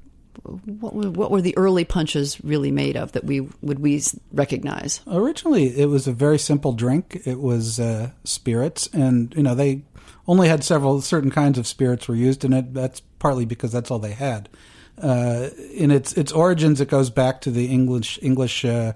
what 0.43 0.93
were, 0.93 1.09
what 1.09 1.31
were 1.31 1.41
the 1.41 1.57
early 1.57 1.85
punches 1.85 2.43
really 2.43 2.71
made 2.71 2.95
of 2.95 3.11
that 3.13 3.23
we 3.23 3.41
would 3.61 3.79
we 3.79 4.01
recognize? 4.31 5.01
Originally, 5.07 5.67
it 5.77 5.87
was 5.87 6.07
a 6.07 6.11
very 6.11 6.39
simple 6.39 6.73
drink. 6.73 7.21
It 7.25 7.39
was 7.39 7.79
uh, 7.79 8.11
spirits, 8.23 8.89
and 8.93 9.33
you 9.35 9.43
know 9.43 9.55
they 9.55 9.83
only 10.27 10.47
had 10.47 10.63
several 10.63 11.01
certain 11.01 11.31
kinds 11.31 11.57
of 11.57 11.67
spirits 11.67 12.07
were 12.07 12.15
used 12.15 12.43
in 12.43 12.53
it. 12.53 12.73
That's 12.73 13.01
partly 13.19 13.45
because 13.45 13.71
that's 13.71 13.91
all 13.91 13.99
they 13.99 14.13
had. 14.13 14.49
Uh, 15.01 15.49
in 15.73 15.91
its 15.91 16.13
its 16.13 16.31
origins, 16.31 16.81
it 16.81 16.89
goes 16.89 17.09
back 17.09 17.41
to 17.41 17.51
the 17.51 17.67
English 17.67 18.19
English 18.21 18.65
uh, 18.65 18.93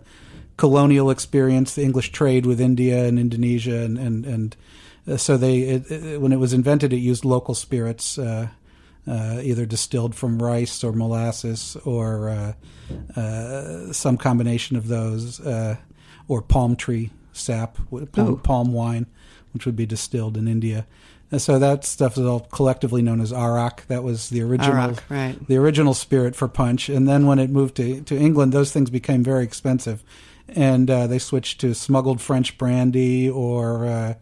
colonial 0.57 1.09
experience, 1.09 1.75
the 1.75 1.83
English 1.83 2.11
trade 2.11 2.45
with 2.45 2.61
India 2.61 3.05
and 3.05 3.19
Indonesia, 3.19 3.83
and 3.83 3.97
and, 3.97 4.25
and 4.25 4.55
uh, 5.07 5.17
so 5.17 5.37
they 5.37 5.59
it, 5.59 5.91
it, 5.91 6.21
when 6.21 6.31
it 6.31 6.39
was 6.39 6.53
invented, 6.53 6.93
it 6.93 6.97
used 6.97 7.25
local 7.25 7.53
spirits. 7.55 8.17
Uh, 8.17 8.49
uh, 9.07 9.39
either 9.43 9.65
distilled 9.65 10.15
from 10.15 10.41
rice 10.41 10.83
or 10.83 10.91
molasses 10.91 11.77
or 11.85 12.29
uh, 12.29 12.53
uh, 13.19 13.93
some 13.93 14.17
combination 14.17 14.75
of 14.75 14.87
those, 14.87 15.39
uh, 15.41 15.75
or 16.27 16.41
palm 16.41 16.75
tree 16.75 17.11
sap, 17.33 17.77
palm, 18.11 18.39
palm 18.39 18.73
wine, 18.73 19.05
which 19.53 19.65
would 19.65 19.75
be 19.75 19.85
distilled 19.85 20.37
in 20.37 20.47
India. 20.47 20.85
And 21.31 21.41
so 21.41 21.59
that 21.59 21.83
stuff 21.83 22.17
is 22.17 22.25
all 22.25 22.41
collectively 22.41 23.01
known 23.01 23.19
as 23.19 23.33
arak. 23.33 23.85
That 23.87 24.03
was 24.03 24.29
the 24.29 24.41
original, 24.41 24.77
Arak, 24.77 25.03
right. 25.09 25.47
the 25.47 25.57
original 25.57 25.93
spirit 25.93 26.35
for 26.35 26.47
punch. 26.47 26.87
And 26.87 27.07
then 27.07 27.25
when 27.25 27.39
it 27.39 27.49
moved 27.49 27.75
to, 27.77 28.01
to 28.01 28.17
England, 28.17 28.53
those 28.53 28.71
things 28.71 28.89
became 28.89 29.23
very 29.23 29.43
expensive, 29.43 30.03
and 30.47 30.89
uh, 30.89 31.07
they 31.07 31.19
switched 31.19 31.61
to 31.61 31.73
smuggled 31.73 32.21
French 32.21 32.57
brandy 32.57 33.29
or 33.29 33.85
uh, 33.85 34.13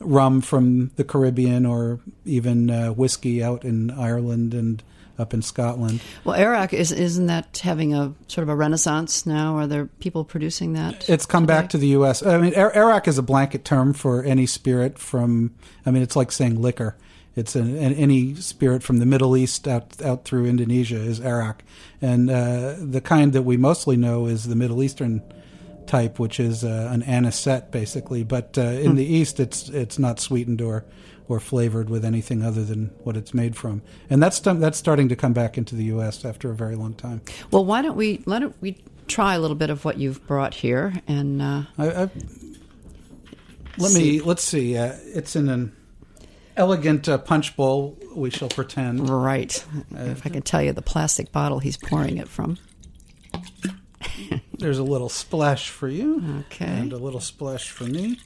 rum 0.00 0.40
from 0.40 0.90
the 0.96 1.04
Caribbean, 1.04 1.66
or 1.66 2.00
even 2.24 2.70
uh, 2.70 2.92
whiskey 2.92 3.42
out 3.42 3.64
in 3.64 3.90
Ireland 3.90 4.54
and 4.54 4.82
up 5.18 5.34
in 5.34 5.42
Scotland. 5.42 6.00
Well, 6.24 6.40
Arak 6.40 6.72
is 6.72 6.92
isn't 6.92 7.26
that 7.26 7.58
having 7.58 7.92
a 7.94 8.14
sort 8.28 8.44
of 8.44 8.48
a 8.48 8.54
renaissance 8.54 9.26
now? 9.26 9.56
Are 9.56 9.66
there 9.66 9.86
people 9.86 10.24
producing 10.24 10.74
that? 10.74 11.08
It's 11.08 11.26
come 11.26 11.46
back 11.46 11.68
to 11.70 11.78
the 11.78 11.88
U.S. 11.88 12.24
I 12.24 12.38
mean, 12.38 12.54
Ar- 12.54 12.74
Arak 12.74 13.08
is 13.08 13.18
a 13.18 13.22
blanket 13.22 13.64
term 13.64 13.92
for 13.92 14.22
any 14.22 14.46
spirit 14.46 14.98
from. 14.98 15.54
I 15.84 15.90
mean, 15.90 16.02
it's 16.02 16.16
like 16.16 16.30
saying 16.30 16.60
liquor. 16.60 16.96
It's 17.34 17.54
an, 17.54 17.76
an, 17.76 17.94
any 17.94 18.34
spirit 18.34 18.82
from 18.82 18.98
the 18.98 19.06
Middle 19.06 19.36
East 19.36 19.68
out 19.68 20.00
out 20.02 20.24
through 20.24 20.46
Indonesia 20.46 20.96
is 20.96 21.20
Arak, 21.20 21.64
and 22.00 22.30
uh, 22.30 22.74
the 22.78 23.00
kind 23.00 23.32
that 23.32 23.42
we 23.42 23.56
mostly 23.56 23.96
know 23.96 24.26
is 24.26 24.44
the 24.44 24.56
Middle 24.56 24.82
Eastern 24.82 25.22
type, 25.88 26.18
which 26.18 26.38
is 26.38 26.64
uh, 26.64 26.88
an 26.92 27.02
anisette 27.02 27.70
basically. 27.70 28.22
But 28.22 28.56
uh, 28.56 28.62
in 28.62 28.94
the 28.94 29.04
East, 29.04 29.40
it's 29.40 29.68
it's 29.70 29.98
not 29.98 30.20
sweetened 30.20 30.60
or 30.60 30.84
or 31.28 31.40
flavored 31.40 31.90
with 31.90 32.04
anything 32.04 32.42
other 32.42 32.64
than 32.64 32.86
what 33.04 33.16
it's 33.16 33.34
made 33.34 33.56
from, 33.56 33.82
and 34.08 34.22
that's 34.22 34.38
that's 34.40 34.78
starting 34.78 35.08
to 35.08 35.16
come 35.16 35.32
back 35.32 35.58
into 35.58 35.74
the 35.74 35.84
U.S. 35.84 36.24
after 36.24 36.50
a 36.50 36.54
very 36.54 36.76
long 36.76 36.94
time. 36.94 37.20
Well, 37.50 37.64
why 37.64 37.82
don't 37.82 37.96
we 37.96 38.22
let 38.26 38.42
it, 38.42 38.52
we 38.60 38.78
try 39.08 39.34
a 39.34 39.40
little 39.40 39.56
bit 39.56 39.70
of 39.70 39.84
what 39.84 39.98
you've 39.98 40.24
brought 40.26 40.54
here 40.54 40.94
and. 41.06 41.42
Uh, 41.42 41.62
I, 41.76 41.90
I, 41.90 42.10
let 43.78 43.92
me 43.92 44.20
let's 44.20 44.42
see. 44.42 44.76
Uh, 44.76 44.94
it's 45.04 45.36
in 45.36 45.48
an 45.48 45.74
elegant 46.56 47.08
uh, 47.08 47.18
punch 47.18 47.56
bowl. 47.56 47.96
We 48.14 48.30
shall 48.30 48.48
pretend. 48.48 49.08
Right. 49.08 49.64
if 49.92 50.26
I 50.26 50.30
can 50.30 50.42
tell 50.42 50.60
you 50.60 50.72
the 50.72 50.82
plastic 50.82 51.30
bottle 51.30 51.60
he's 51.60 51.76
pouring 51.76 52.18
it 52.18 52.28
from. 52.28 52.58
There's 54.58 54.78
a 54.78 54.82
little 54.82 55.08
splash 55.08 55.70
for 55.70 55.88
you, 55.88 56.22
Okay. 56.50 56.66
and 56.66 56.92
a 56.92 56.96
little 56.98 57.20
splash 57.20 57.70
for 57.70 57.84
me. 57.84 58.18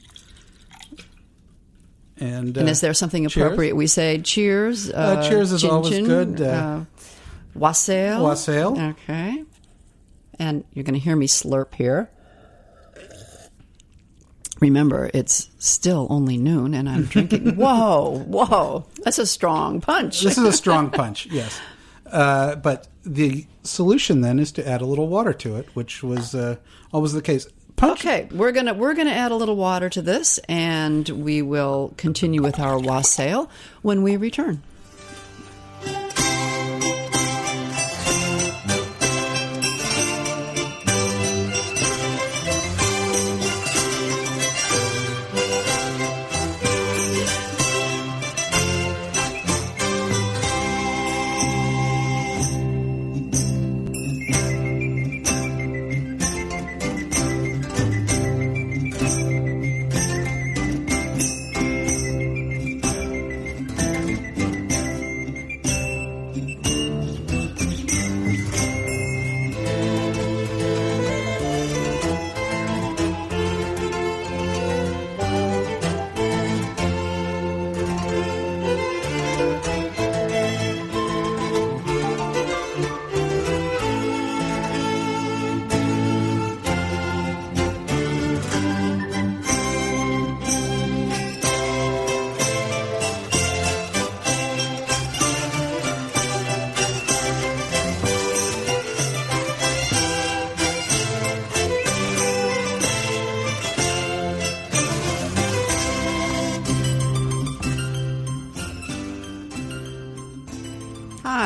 And, 2.17 2.57
And 2.57 2.67
uh, 2.67 2.71
is 2.71 2.81
there 2.81 2.93
something 2.93 3.27
cheers. 3.27 3.45
appropriate? 3.45 3.75
We 3.75 3.87
say 3.87 4.19
cheers. 4.21 4.89
Uh, 4.91 5.27
cheers 5.27 5.51
is 5.51 5.63
always 5.63 5.93
chin, 5.93 6.05
good, 6.05 6.41
uh, 6.41 6.45
Uh, 6.45 6.85
wassail. 7.55 8.23
Wassail. 8.23 8.79
Okay. 8.79 9.43
And 10.39 10.63
you're 10.73 10.83
going 10.83 10.93
to 10.95 10.99
hear 10.99 11.15
me 11.15 11.27
slurp 11.27 11.75
here. 11.75 12.09
Remember, 14.59 15.09
it's 15.13 15.49
still 15.59 16.07
only 16.09 16.37
noon, 16.37 16.73
and 16.73 16.87
I'm 16.87 17.03
drinking. 17.05 17.55
whoa, 17.57 18.23
whoa! 18.27 18.85
That's 19.03 19.19
a 19.19 19.25
strong 19.25 19.81
punch. 19.81 20.21
this 20.21 20.37
is 20.37 20.43
a 20.43 20.53
strong 20.53 20.89
punch, 20.99 21.25
yes. 21.25 21.59
Uh, 22.09 22.55
but 22.55 22.87
the 23.03 23.45
solution 23.63 24.21
then 24.21 24.39
is 24.39 24.51
to 24.53 24.67
add 24.67 24.81
a 24.81 24.85
little 24.85 25.07
water 25.07 25.33
to 25.33 25.57
it, 25.57 25.67
which 25.73 26.03
was 26.03 26.35
uh, 26.35 26.57
always 26.91 27.13
the 27.13 27.21
case. 27.21 27.47
Punch. 27.75 28.05
Okay, 28.05 28.27
we're 28.31 28.51
gonna 28.51 28.73
we're 28.73 28.93
gonna 28.93 29.11
add 29.11 29.31
a 29.31 29.35
little 29.35 29.55
water 29.55 29.89
to 29.89 30.01
this, 30.01 30.37
and 30.47 31.07
we 31.09 31.41
will 31.41 31.93
continue 31.97 32.41
with 32.41 32.59
our 32.59 32.77
wassail 32.79 33.49
when 33.81 34.03
we 34.03 34.15
return. 34.15 34.61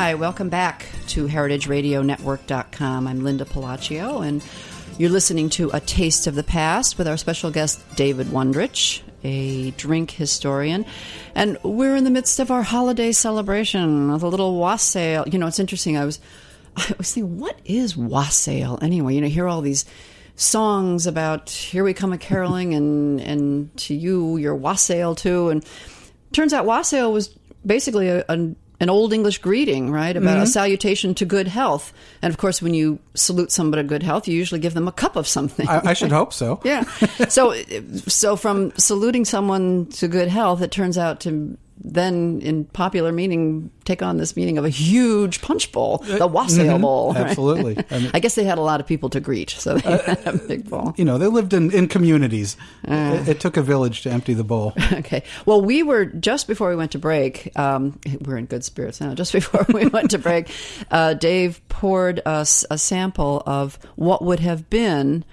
Hi, 0.08 0.14
welcome 0.14 0.48
back 0.48 0.86
to 1.08 1.26
heritageradionetwork.com. 1.26 3.06
I'm 3.06 3.24
Linda 3.24 3.44
Pelaccio, 3.44 4.26
and 4.26 4.42
you're 4.96 5.10
listening 5.10 5.50
to 5.50 5.68
A 5.74 5.80
Taste 5.80 6.26
of 6.26 6.34
the 6.34 6.42
Past 6.42 6.96
with 6.96 7.06
our 7.06 7.18
special 7.18 7.50
guest, 7.50 7.78
David 7.94 8.28
Wondrich, 8.28 9.02
a 9.22 9.72
drink 9.72 10.12
historian. 10.12 10.86
And 11.34 11.58
we're 11.62 11.94
in 11.94 12.04
the 12.04 12.10
midst 12.10 12.40
of 12.40 12.50
our 12.50 12.62
holiday 12.62 13.12
celebration 13.12 14.10
with 14.10 14.22
a 14.22 14.28
little 14.28 14.56
wassail. 14.58 15.28
You 15.28 15.38
know, 15.38 15.46
it's 15.46 15.58
interesting. 15.58 15.98
I 15.98 16.06
was, 16.06 16.20
I 16.78 16.94
was 16.96 17.12
thinking, 17.12 17.38
what 17.38 17.58
is 17.66 17.94
wassail 17.94 18.78
anyway? 18.80 19.14
You 19.14 19.20
know, 19.20 19.28
hear 19.28 19.46
all 19.46 19.60
these 19.60 19.84
songs 20.36 21.06
about 21.06 21.50
here 21.50 21.84
we 21.84 21.92
come 21.92 22.14
a 22.14 22.18
caroling 22.18 22.72
and, 22.72 23.20
and 23.30 23.76
to 23.76 23.94
you, 23.94 24.38
your 24.38 24.54
wassail 24.54 25.14
too. 25.14 25.50
And 25.50 25.62
turns 26.32 26.54
out 26.54 26.64
wassail 26.64 27.12
was 27.12 27.28
basically 27.66 28.08
a, 28.08 28.24
a 28.30 28.54
an 28.80 28.88
old 28.88 29.12
English 29.12 29.38
greeting, 29.38 29.90
right? 29.90 30.16
About 30.16 30.34
mm-hmm. 30.34 30.42
a 30.42 30.46
salutation 30.46 31.14
to 31.16 31.24
good 31.24 31.48
health. 31.48 31.92
And 32.22 32.32
of 32.32 32.38
course, 32.38 32.62
when 32.62 32.74
you 32.74 32.98
salute 33.14 33.50
somebody 33.50 33.82
to 33.82 33.88
good 33.88 34.02
health, 34.02 34.28
you 34.28 34.36
usually 34.36 34.60
give 34.60 34.74
them 34.74 34.86
a 34.86 34.92
cup 34.92 35.16
of 35.16 35.26
something. 35.26 35.68
I, 35.68 35.90
I 35.90 35.92
should 35.94 36.12
hope 36.12 36.32
so. 36.32 36.60
yeah. 36.64 36.82
So, 37.28 37.54
so 38.06 38.36
from 38.36 38.72
saluting 38.76 39.24
someone 39.24 39.86
to 39.86 40.06
good 40.06 40.28
health, 40.28 40.62
it 40.62 40.70
turns 40.70 40.96
out 40.96 41.20
to 41.20 41.58
then 41.80 42.40
in 42.42 42.64
popular 42.64 43.12
meaning 43.12 43.70
take 43.84 44.02
on 44.02 44.18
this 44.18 44.36
meaning 44.36 44.58
of 44.58 44.64
a 44.64 44.68
huge 44.68 45.40
punch 45.40 45.72
bowl, 45.72 45.98
the 45.98 46.26
wassail 46.26 46.74
mm-hmm. 46.74 46.82
bowl. 46.82 47.14
Right? 47.14 47.26
Absolutely. 47.26 47.76
I, 47.90 47.98
mean, 47.98 48.10
I, 48.14 48.20
guess 48.20 48.34
they 48.34 48.44
had 48.44 48.58
a 48.58 48.62
lot 48.62 48.80
of 48.80 48.86
people 48.86 49.08
to 49.10 49.20
greet, 49.20 49.50
so 49.50 49.74
they 49.74 49.90
uh, 49.90 50.16
had 50.16 50.34
a 50.34 50.38
big 50.38 50.68
bowl. 50.68 50.94
You 50.96 51.04
know, 51.04 51.18
they 51.18 51.26
lived 51.26 51.54
in, 51.54 51.70
in 51.72 51.88
communities. 51.88 52.56
Uh, 52.86 53.18
it, 53.20 53.28
it, 53.28 53.40
took 53.40 53.56
a 53.56 53.62
village 53.62 54.02
to 54.02 54.10
empty 54.10 54.34
the 54.34 54.44
bowl. 54.44 54.74
Okay. 54.98 55.22
Well, 55.46 55.60
we 55.62 55.82
were 55.82 56.06
just 56.06 56.48
before 56.48 56.70
we 56.70 56.76
went 56.76 56.92
to 56.92 56.98
break. 56.98 57.56
Um, 57.56 58.00
we're 58.20 58.36
in 58.36 58.46
good 58.46 58.64
spirits 58.64 59.00
now. 59.00 59.14
Just 59.18 59.32
before 59.32 59.64
we 59.72 59.86
went 59.86 60.10
to 60.10 60.18
break, 60.18 60.50
uh, 60.90 61.14
Dave 61.14 61.60
poured 61.68 62.20
us 62.26 62.64
a 62.70 62.78
sample 62.78 63.42
of 63.46 63.78
what 63.96 64.24
would 64.24 64.40
have 64.40 64.68
been 64.70 65.24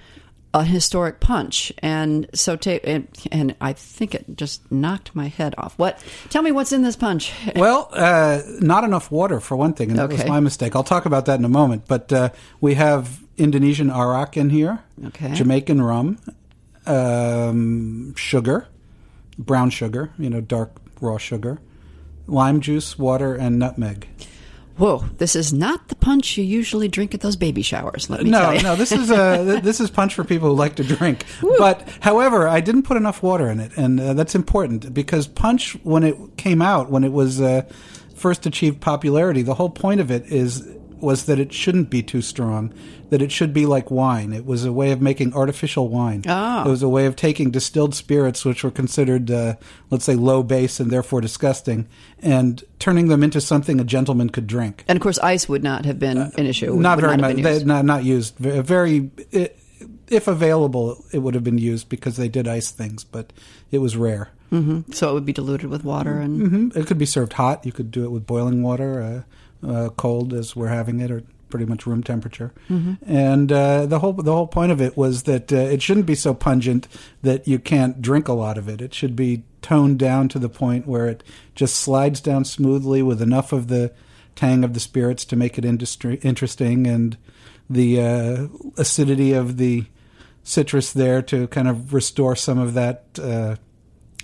a 0.56 0.64
historic 0.64 1.20
punch, 1.20 1.70
and 1.80 2.26
so 2.32 2.56
ta- 2.56 2.80
and, 2.82 3.06
and, 3.30 3.54
I 3.60 3.74
think 3.74 4.14
it 4.14 4.24
just 4.36 4.72
knocked 4.72 5.14
my 5.14 5.28
head 5.28 5.54
off. 5.58 5.78
What? 5.78 6.02
Tell 6.30 6.42
me 6.42 6.50
what's 6.50 6.72
in 6.72 6.82
this 6.82 6.96
punch? 6.96 7.32
Well, 7.56 7.88
uh, 7.92 8.42
not 8.60 8.84
enough 8.84 9.10
water 9.10 9.40
for 9.40 9.56
one 9.56 9.72
thing, 9.74 9.90
and 9.90 9.98
that 9.98 10.06
okay. 10.06 10.16
was 10.16 10.26
my 10.26 10.40
mistake. 10.40 10.76
I'll 10.76 10.84
talk 10.84 11.04
about 11.06 11.26
that 11.26 11.38
in 11.38 11.44
a 11.44 11.48
moment. 11.48 11.84
But 11.88 12.12
uh, 12.12 12.30
we 12.60 12.74
have 12.74 13.22
Indonesian 13.36 13.90
arak 13.90 14.36
in 14.36 14.50
here, 14.50 14.82
okay. 15.06 15.32
Jamaican 15.34 15.82
rum, 15.82 16.18
um, 16.86 18.14
sugar, 18.14 18.68
brown 19.38 19.70
sugar, 19.70 20.12
you 20.18 20.30
know, 20.30 20.40
dark 20.40 20.72
raw 21.00 21.18
sugar, 21.18 21.58
lime 22.26 22.60
juice, 22.60 22.98
water, 22.98 23.34
and 23.34 23.58
nutmeg 23.58 24.08
whoa, 24.76 25.04
this 25.18 25.36
is 25.36 25.52
not 25.52 25.88
the 25.88 25.94
punch 25.94 26.36
you 26.36 26.44
usually 26.44 26.88
drink 26.88 27.14
at 27.14 27.20
those 27.20 27.36
baby 27.36 27.62
showers. 27.62 28.08
Let 28.10 28.22
me 28.22 28.30
no, 28.30 28.40
tell 28.40 28.54
you. 28.54 28.62
no, 28.62 28.76
this 28.76 28.92
is 28.92 29.10
a 29.10 29.60
this 29.62 29.80
is 29.80 29.90
punch 29.90 30.14
for 30.14 30.24
people 30.24 30.48
who 30.50 30.54
like 30.54 30.76
to 30.76 30.84
drink. 30.84 31.24
But 31.58 31.88
however, 32.00 32.48
I 32.48 32.60
didn't 32.60 32.82
put 32.84 32.96
enough 32.96 33.22
water 33.22 33.48
in 33.48 33.60
it, 33.60 33.72
and 33.76 33.98
uh, 34.00 34.14
that's 34.14 34.34
important 34.34 34.92
because 34.92 35.26
punch, 35.26 35.74
when 35.82 36.02
it 36.02 36.16
came 36.36 36.62
out, 36.62 36.90
when 36.90 37.04
it 37.04 37.12
was 37.12 37.40
uh, 37.40 37.62
first 38.14 38.46
achieved 38.46 38.80
popularity, 38.80 39.42
the 39.42 39.54
whole 39.54 39.70
point 39.70 40.00
of 40.00 40.10
it 40.10 40.26
is 40.26 40.66
was 41.00 41.26
that 41.26 41.38
it 41.38 41.52
shouldn't 41.52 41.90
be 41.90 42.02
too 42.02 42.22
strong, 42.22 42.72
that 43.10 43.22
it 43.22 43.30
should 43.30 43.52
be 43.52 43.66
like 43.66 43.90
wine. 43.90 44.32
It 44.32 44.46
was 44.46 44.64
a 44.64 44.72
way 44.72 44.90
of 44.90 45.00
making 45.00 45.34
artificial 45.34 45.88
wine. 45.88 46.22
Oh. 46.26 46.64
It 46.64 46.68
was 46.68 46.82
a 46.82 46.88
way 46.88 47.06
of 47.06 47.16
taking 47.16 47.50
distilled 47.50 47.94
spirits, 47.94 48.44
which 48.44 48.64
were 48.64 48.70
considered, 48.70 49.30
uh, 49.30 49.56
let's 49.90 50.04
say, 50.04 50.14
low 50.14 50.42
base 50.42 50.80
and 50.80 50.90
therefore 50.90 51.20
disgusting, 51.20 51.88
and 52.20 52.62
turning 52.78 53.08
them 53.08 53.22
into 53.22 53.40
something 53.40 53.80
a 53.80 53.84
gentleman 53.84 54.30
could 54.30 54.46
drink. 54.46 54.84
And 54.88 54.96
of 54.96 55.02
course, 55.02 55.18
ice 55.18 55.48
would 55.48 55.62
not 55.62 55.84
have 55.84 55.98
been 55.98 56.18
an 56.18 56.46
issue. 56.46 56.74
not 56.76 57.00
very 57.00 57.16
much. 57.16 57.36
Not, 57.64 57.84
not 57.84 58.04
used. 58.04 58.36
Very. 58.38 59.10
It, 59.30 59.58
if 60.08 60.28
available, 60.28 61.04
it 61.12 61.18
would 61.18 61.34
have 61.34 61.44
been 61.44 61.58
used 61.58 61.88
because 61.88 62.16
they 62.16 62.28
did 62.28 62.46
ice 62.46 62.70
things, 62.70 63.04
but 63.04 63.32
it 63.70 63.78
was 63.78 63.96
rare. 63.96 64.30
Mm-hmm. 64.52 64.92
So 64.92 65.10
it 65.10 65.14
would 65.14 65.26
be 65.26 65.32
diluted 65.32 65.70
with 65.70 65.84
water, 65.84 66.18
and 66.18 66.40
mm-hmm. 66.40 66.78
it 66.78 66.86
could 66.86 66.98
be 66.98 67.06
served 67.06 67.32
hot. 67.32 67.66
You 67.66 67.72
could 67.72 67.90
do 67.90 68.04
it 68.04 68.10
with 68.10 68.26
boiling 68.26 68.62
water. 68.62 69.02
Uh, 69.02 69.22
uh, 69.66 69.90
cold 69.96 70.32
as 70.32 70.56
we're 70.56 70.68
having 70.68 71.00
it, 71.00 71.10
or 71.10 71.22
pretty 71.48 71.66
much 71.66 71.86
room 71.86 72.02
temperature. 72.02 72.52
Mm-hmm. 72.68 72.94
And 73.06 73.52
uh, 73.52 73.86
the 73.86 74.00
whole 74.00 74.12
the 74.12 74.32
whole 74.32 74.46
point 74.46 74.72
of 74.72 74.80
it 74.80 74.96
was 74.96 75.24
that 75.24 75.52
uh, 75.52 75.56
it 75.56 75.82
shouldn't 75.82 76.06
be 76.06 76.14
so 76.14 76.34
pungent 76.34 76.88
that 77.22 77.46
you 77.46 77.58
can't 77.58 78.02
drink 78.02 78.28
a 78.28 78.32
lot 78.32 78.58
of 78.58 78.68
it. 78.68 78.80
It 78.80 78.94
should 78.94 79.16
be 79.16 79.44
toned 79.62 79.98
down 79.98 80.28
to 80.28 80.38
the 80.38 80.48
point 80.48 80.86
where 80.86 81.06
it 81.06 81.22
just 81.54 81.76
slides 81.76 82.20
down 82.20 82.44
smoothly 82.44 83.02
with 83.02 83.22
enough 83.22 83.52
of 83.52 83.68
the 83.68 83.92
tang 84.34 84.64
of 84.64 84.74
the 84.74 84.80
spirits 84.80 85.24
to 85.24 85.36
make 85.36 85.58
it 85.58 85.64
industry- 85.64 86.20
interesting 86.22 86.86
and 86.86 87.16
the 87.68 88.00
uh, 88.00 88.46
acidity 88.76 89.32
of 89.32 89.56
the 89.56 89.86
citrus 90.44 90.92
there 90.92 91.20
to 91.22 91.48
kind 91.48 91.66
of 91.66 91.92
restore 91.92 92.36
some 92.36 92.58
of 92.58 92.74
that 92.74 93.04
uh, 93.20 93.56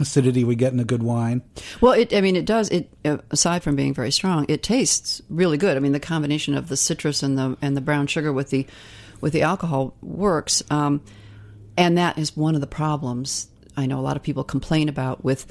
acidity 0.01 0.45
we 0.45 0.55
get 0.55 0.73
in 0.73 0.81
a 0.81 0.85
good 0.85 1.03
wine. 1.03 1.43
Well, 1.81 1.93
it, 1.93 2.15
I 2.15 2.21
mean, 2.21 2.37
it 2.37 2.47
does. 2.47 2.69
It 2.71 2.91
aside 3.31 3.63
from 3.63 3.77
being 3.77 3.95
very 3.95 4.11
strong, 4.11 4.47
it 4.49 4.63
tastes 4.63 5.23
really 5.29 5.59
good. 5.59 5.77
I 5.77 5.81
mean, 5.81 5.93
the 5.93 6.01
combination 6.01 6.55
of 6.55 6.69
the 6.69 6.77
citrus 6.77 7.23
and 7.23 7.39
the 7.39 7.57
and 7.61 7.77
the 7.77 7.81
brown 7.81 8.07
sugar 8.07 8.33
with 8.33 8.51
the 8.51 8.67
with 9.21 9.33
the 9.33 9.43
alcohol 9.43 9.95
works, 10.03 10.63
um, 10.71 11.03
and 11.77 11.99
that 11.99 12.19
is 12.19 12.37
one 12.37 12.55
of 12.55 12.61
the 12.61 12.67
problems 12.67 13.49
I 13.77 13.87
know 13.87 13.99
a 13.99 14.03
lot 14.03 14.17
of 14.17 14.23
people 14.23 14.45
complain 14.45 14.89
about 14.89 15.25
with 15.25 15.47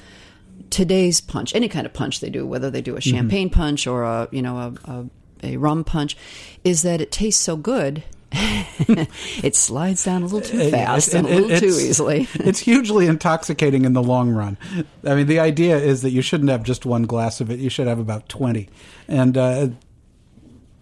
today's 0.70 1.20
punch. 1.20 1.54
Any 1.54 1.68
kind 1.68 1.86
of 1.86 1.92
punch 1.92 2.20
they 2.20 2.30
do, 2.30 2.46
whether 2.46 2.70
they 2.70 2.82
do 2.82 2.96
a 2.96 2.98
mm-hmm. 2.98 3.16
champagne 3.16 3.50
mm-hmm. 3.50 3.60
punch 3.60 3.86
or 3.86 4.04
a 4.04 4.28
you 4.30 4.42
know 4.42 4.56
a, 4.56 4.90
a, 4.90 5.06
a 5.54 5.56
rum 5.56 5.84
punch, 5.84 6.16
is 6.64 6.82
that 6.82 7.00
it 7.00 7.12
tastes 7.12 7.42
so 7.42 7.56
good 7.56 8.02
it 9.42 9.54
slides 9.54 10.04
down 10.04 10.22
a 10.22 10.26
little 10.26 10.40
too 10.40 10.70
fast 10.70 11.14
and 11.14 11.26
a 11.26 11.40
little 11.40 11.58
too 11.58 11.66
easily. 11.66 12.28
it's 12.34 12.60
hugely 12.60 13.06
intoxicating 13.06 13.84
in 13.84 13.92
the 13.92 14.02
long 14.02 14.30
run. 14.30 14.56
I 15.04 15.14
mean, 15.14 15.26
the 15.26 15.40
idea 15.40 15.76
is 15.76 16.02
that 16.02 16.10
you 16.10 16.22
shouldn't 16.22 16.50
have 16.50 16.62
just 16.62 16.86
one 16.86 17.04
glass 17.04 17.40
of 17.40 17.50
it; 17.50 17.58
you 17.58 17.68
should 17.68 17.86
have 17.86 17.98
about 17.98 18.28
twenty. 18.28 18.68
And 19.08 19.36
uh, 19.36 19.68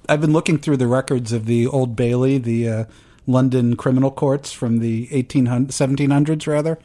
I've 0.08 0.20
been 0.20 0.32
looking 0.32 0.58
through 0.58 0.76
the 0.76 0.86
records 0.86 1.32
of 1.32 1.46
the 1.46 1.66
Old 1.66 1.96
Bailey, 1.96 2.38
the 2.38 2.68
uh, 2.68 2.84
London 3.26 3.76
criminal 3.76 4.10
courts 4.10 4.52
from 4.52 4.78
the 4.78 5.08
1800, 5.12 5.70
1700s, 5.70 6.46
rather. 6.46 6.78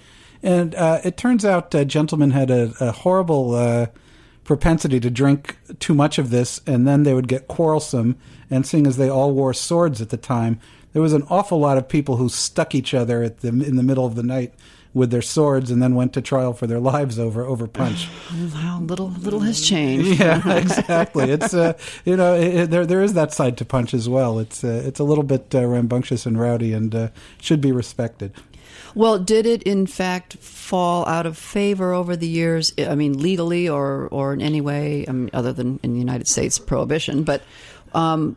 And 0.44 0.76
uh, 0.76 1.00
it 1.04 1.18
turns 1.18 1.44
out 1.44 1.74
uh, 1.74 1.86
gentlemen 1.86 2.32
had 2.32 2.52
a, 2.52 2.74
a 2.80 2.92
horrible 2.92 3.56
uh, 3.56 3.88
propensity 4.46 5.00
to 5.02 5.10
drink 5.10 5.58
too 5.80 5.94
much 5.94 6.18
of 6.18 6.30
this, 6.30 6.62
and 6.66 6.88
then 6.88 7.04
they 7.04 7.14
would 7.14 7.28
get 7.28 7.50
quarrelsome. 7.50 8.16
And 8.50 8.66
seeing 8.66 8.88
as 8.88 8.96
they 8.96 9.10
all 9.10 9.34
wore 9.34 9.54
swords 9.54 10.02
at 10.02 10.10
the 10.10 10.18
time, 10.18 10.60
there 10.94 11.02
was 11.02 11.14
an 11.14 11.24
awful 11.30 11.60
lot 11.60 11.78
of 11.78 11.90
people 11.90 12.16
who 12.16 12.30
stuck 12.30 12.74
each 12.74 12.94
other 12.94 13.22
at 13.22 13.42
the 13.42 13.50
in 13.50 13.76
the 13.76 13.84
middle 13.84 14.06
of 14.06 14.16
the 14.16 14.24
night 14.24 14.54
with 14.94 15.12
their 15.12 15.22
swords, 15.22 15.70
and 15.72 15.84
then 15.84 15.94
went 15.94 16.14
to 16.14 16.22
trial 16.22 16.54
for 16.54 16.68
their 16.68 16.80
lives 16.80 17.20
over 17.20 17.44
over 17.44 17.68
punch. 17.68 18.06
How 18.54 18.80
little 18.80 19.10
little 19.10 19.42
has 19.42 19.60
changed. 19.60 20.20
Yeah, 20.20 20.58
exactly. 20.58 21.32
It's 21.32 21.54
uh, 21.54 21.74
you 22.06 22.16
know 22.16 22.36
it, 22.36 22.68
there 22.68 22.86
there 22.86 23.02
is 23.02 23.14
that 23.14 23.34
side 23.34 23.58
to 23.58 23.66
punch 23.66 23.94
as 23.94 24.08
well. 24.08 24.40
It's 24.40 24.64
uh, 24.64 24.84
it's 24.86 25.00
a 25.00 25.04
little 25.04 25.26
bit 25.26 25.54
uh, 25.54 25.66
rambunctious 25.66 26.26
and 26.26 26.40
rowdy, 26.40 26.72
and 26.72 26.96
uh, 26.96 27.08
should 27.42 27.60
be 27.60 27.74
respected. 27.74 28.32
Well, 28.96 29.20
did 29.20 29.46
it 29.46 29.64
in 29.64 29.86
fact 29.88 30.38
fall 30.38 31.06
out 31.08 31.26
of 31.26 31.38
favor 31.38 31.94
over 31.94 32.16
the 32.16 32.28
years? 32.28 32.74
I 32.80 32.96
mean, 32.96 33.20
legally 33.20 33.70
or 33.70 34.08
or 34.08 34.34
in 34.34 34.42
any 34.42 34.62
way, 34.62 35.06
I 35.08 35.12
mean, 35.12 35.30
other 35.34 35.54
than 35.54 35.80
in 35.84 35.94
the 35.94 36.00
United 36.00 36.28
States 36.28 36.58
prohibition, 36.60 37.24
but. 37.24 37.42
Um, 37.94 38.36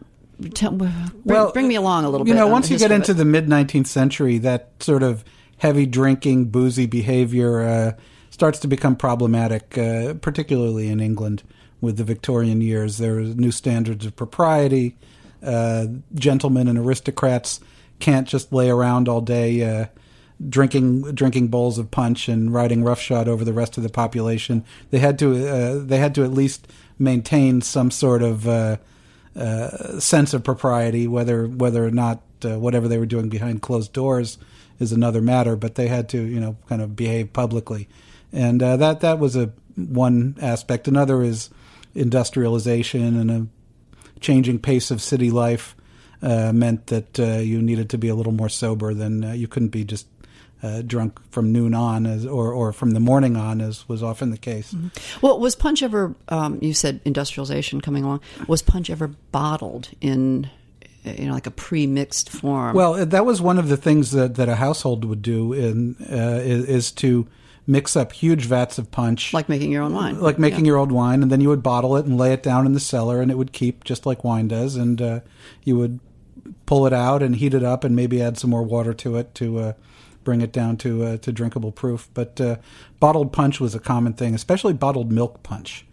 tell, 0.54 0.70
bring, 0.70 0.92
well, 1.24 1.50
bring 1.50 1.66
me 1.66 1.74
along 1.74 2.04
a 2.04 2.10
little 2.10 2.24
you 2.26 2.32
bit. 2.32 2.38
You 2.38 2.46
know, 2.46 2.52
once 2.52 2.70
you 2.70 2.78
get 2.78 2.92
into 2.92 3.12
the 3.12 3.24
mid 3.24 3.48
19th 3.48 3.88
century, 3.88 4.38
that 4.38 4.70
sort 4.78 5.02
of 5.02 5.24
heavy 5.56 5.84
drinking, 5.84 6.46
boozy 6.46 6.86
behavior 6.86 7.60
uh, 7.60 7.92
starts 8.30 8.60
to 8.60 8.68
become 8.68 8.96
problematic, 8.96 9.76
uh, 9.76 10.14
particularly 10.14 10.88
in 10.88 11.00
England 11.00 11.42
with 11.80 11.96
the 11.96 12.04
Victorian 12.04 12.60
years. 12.60 12.98
There 12.98 13.18
are 13.18 13.22
new 13.22 13.50
standards 13.52 14.06
of 14.06 14.16
propriety. 14.16 14.96
Uh, 15.42 15.86
gentlemen 16.14 16.66
and 16.68 16.78
aristocrats 16.78 17.60
can't 18.00 18.26
just 18.26 18.52
lay 18.52 18.70
around 18.70 19.08
all 19.08 19.20
day 19.20 19.62
uh, 19.62 19.86
drinking 20.46 21.02
drinking 21.14 21.48
bowls 21.48 21.78
of 21.78 21.90
punch 21.90 22.28
and 22.28 22.52
riding 22.54 22.84
roughshod 22.84 23.26
over 23.28 23.44
the 23.44 23.52
rest 23.52 23.76
of 23.76 23.82
the 23.82 23.88
population. 23.88 24.64
They 24.90 24.98
had 24.98 25.18
to 25.18 25.48
uh, 25.48 25.78
they 25.84 25.98
had 25.98 26.14
to 26.16 26.24
at 26.24 26.32
least 26.32 26.68
maintain 26.98 27.60
some 27.60 27.90
sort 27.90 28.22
of 28.22 28.46
uh, 28.46 28.76
uh, 29.34 29.98
sense 29.98 30.34
of 30.34 30.44
propriety, 30.44 31.08
whether 31.08 31.46
whether 31.46 31.84
or 31.84 31.90
not 31.90 32.22
uh, 32.44 32.58
whatever 32.58 32.86
they 32.86 32.98
were 32.98 33.06
doing 33.06 33.28
behind 33.28 33.62
closed 33.62 33.92
doors 33.92 34.38
is 34.78 34.92
another 34.92 35.20
matter. 35.20 35.56
But 35.56 35.74
they 35.74 35.88
had 35.88 36.08
to 36.10 36.22
you 36.22 36.40
know 36.40 36.56
kind 36.68 36.82
of 36.82 36.94
behave 36.94 37.32
publicly, 37.32 37.88
and 38.32 38.62
uh, 38.62 38.76
that 38.76 39.00
that 39.00 39.18
was 39.18 39.34
a 39.34 39.52
one 39.74 40.36
aspect. 40.40 40.86
Another 40.86 41.22
is 41.22 41.50
industrialization 41.94 43.18
and 43.18 43.30
a 43.30 43.46
changing 44.20 44.60
pace 44.60 44.90
of 44.90 45.00
city 45.02 45.30
life. 45.30 45.74
uh, 46.20 46.52
meant 46.52 46.88
that 46.88 47.16
you 47.44 47.62
needed 47.62 47.88
to 47.90 47.96
be 47.96 48.08
a 48.08 48.14
little 48.14 48.32
more 48.32 48.48
sober 48.48 48.92
than 48.92 49.22
you 49.36 49.46
couldn't 49.46 49.68
be 49.68 49.84
just 49.84 50.06
uh, 50.62 50.82
drunk 50.82 51.20
from 51.30 51.52
noon 51.52 51.74
on, 51.74 52.06
as 52.06 52.26
or 52.26 52.52
or 52.52 52.72
from 52.72 52.90
the 52.92 53.00
morning 53.00 53.36
on, 53.36 53.60
as 53.60 53.88
was 53.88 54.02
often 54.02 54.30
the 54.30 54.38
case. 54.38 54.72
Mm-hmm. 54.72 54.88
Well, 55.24 55.38
was 55.38 55.54
punch 55.54 55.82
ever? 55.82 56.14
Um, 56.28 56.58
you 56.60 56.74
said 56.74 57.00
industrialization 57.04 57.80
coming 57.80 58.04
along. 58.04 58.20
Was 58.46 58.62
punch 58.62 58.90
ever 58.90 59.08
bottled 59.32 59.90
in? 60.00 60.50
You 61.04 61.26
know, 61.26 61.32
like 61.32 61.46
a 61.46 61.52
pre-mixed 61.52 62.28
form. 62.28 62.74
Well, 62.76 63.06
that 63.06 63.24
was 63.24 63.40
one 63.40 63.58
of 63.58 63.68
the 63.68 63.78
things 63.78 64.10
that, 64.10 64.34
that 64.34 64.48
a 64.48 64.56
household 64.56 65.04
would 65.06 65.22
do 65.22 65.54
in 65.54 65.94
uh, 66.10 66.40
is, 66.42 66.64
is 66.66 66.92
to 66.92 67.26
mix 67.66 67.96
up 67.96 68.12
huge 68.12 68.44
vats 68.44 68.76
of 68.78 68.90
punch, 68.90 69.32
like 69.32 69.48
making 69.48 69.70
your 69.72 69.84
own 69.84 69.94
wine, 69.94 70.20
like 70.20 70.38
making 70.38 70.64
Yeah. 70.64 70.70
your 70.70 70.78
own 70.78 70.92
wine, 70.92 71.22
and 71.22 71.30
then 71.32 71.40
you 71.40 71.48
would 71.48 71.62
bottle 71.62 71.96
it 71.96 72.04
and 72.04 72.18
lay 72.18 72.32
it 72.32 72.42
down 72.42 72.66
in 72.66 72.74
the 72.74 72.80
cellar, 72.80 73.22
and 73.22 73.30
it 73.30 73.38
would 73.38 73.52
keep 73.52 73.84
just 73.84 74.04
like 74.06 74.22
wine 74.24 74.48
does. 74.48 74.74
And 74.76 75.00
uh, 75.00 75.20
you 75.64 75.78
would 75.78 76.00
pull 76.66 76.86
it 76.86 76.92
out 76.92 77.22
and 77.22 77.36
heat 77.36 77.54
it 77.54 77.62
up, 77.62 77.84
and 77.84 77.94
maybe 77.96 78.20
add 78.20 78.36
some 78.36 78.50
more 78.50 78.64
water 78.64 78.92
to 78.94 79.16
it 79.16 79.34
to 79.36 79.58
uh, 79.60 79.72
bring 80.28 80.42
it 80.42 80.52
down 80.52 80.76
to 80.76 81.04
uh, 81.04 81.16
to 81.16 81.32
drinkable 81.32 81.72
proof. 81.72 82.10
But 82.12 82.38
uh, 82.38 82.56
bottled 83.00 83.32
punch 83.32 83.60
was 83.60 83.74
a 83.74 83.80
common 83.80 84.12
thing, 84.12 84.34
especially 84.34 84.74
bottled 84.74 85.10
milk 85.10 85.42
punch, 85.42 85.86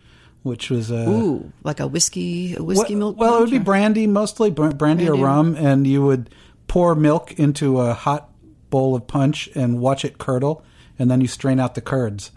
which 0.43 0.69
was 0.69 0.91
uh, 0.91 1.05
Ooh, 1.07 1.53
like 1.63 1.79
a 1.79 1.87
whiskey, 1.87 2.53
a 2.53 2.61
whiskey 2.61 2.95
well, 2.95 2.99
milk. 2.99 3.17
Well, 3.17 3.35
it 3.37 3.39
would 3.39 3.49
punch, 3.51 3.61
be 3.61 3.63
brandy 3.63 4.07
mostly, 4.07 4.51
br- 4.51 4.71
brandy, 4.71 5.07
or 5.07 5.15
rum, 5.15 5.55
and 5.55 5.87
you 5.87 6.03
would 6.03 6.29
pour 6.67 6.95
milk 6.95 7.31
into 7.39 7.79
a 7.79 7.93
hot 7.93 8.29
bowl 8.69 8.93
of 8.93 9.07
punch 9.07 9.47
and 9.55 9.79
watch 9.79 10.03
it 10.03 10.17
curdle, 10.17 10.65
and 10.99 11.09
then 11.09 11.21
you 11.21 11.27
strain 11.27 11.57
out 11.57 11.75
the 11.75 11.81
curds, 11.81 12.31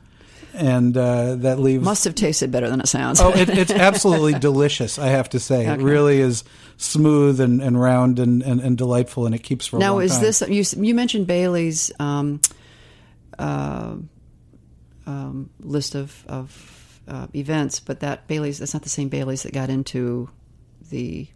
and 0.58 0.96
uh, 0.96 1.36
that 1.36 1.58
leaves. 1.58 1.84
Must 1.84 2.04
have 2.04 2.14
tasted 2.14 2.50
better 2.50 2.68
than 2.68 2.80
it 2.80 2.88
sounds. 2.88 3.20
oh, 3.20 3.30
it, 3.30 3.48
it's 3.48 3.70
absolutely 3.70 4.34
delicious. 4.38 4.98
I 4.98 5.08
have 5.08 5.30
to 5.30 5.40
say, 5.40 5.66
it 5.66 5.80
really 5.80 6.20
is 6.20 6.44
smooth 6.76 7.40
and, 7.40 7.62
and 7.62 7.80
round 7.80 8.18
and, 8.18 8.42
and, 8.42 8.60
and 8.60 8.76
delightful, 8.76 9.26
and 9.26 9.34
it 9.34 9.42
keeps 9.42 9.66
for 9.66 9.76
a 9.76 9.80
now 9.80 9.98
is 10.00 10.12
time. 10.12 10.22
this 10.22 10.42
you? 10.48 10.84
You 10.84 10.94
mentioned 10.94 11.26
Bailey's 11.26 11.92
um, 12.00 12.40
uh, 13.38 13.96
um, 15.06 15.50
list 15.60 15.94
of 15.94 16.24
of 16.28 17.00
uh, 17.06 17.26
events, 17.34 17.80
but 17.80 18.00
that 18.00 18.26
Bailey's 18.26 18.58
that's 18.58 18.74
not 18.74 18.82
the 18.82 18.88
same 18.88 19.08
Bailey's 19.08 19.44
that 19.44 19.52
got 19.52 19.70
into 19.70 20.28
the 20.90 21.28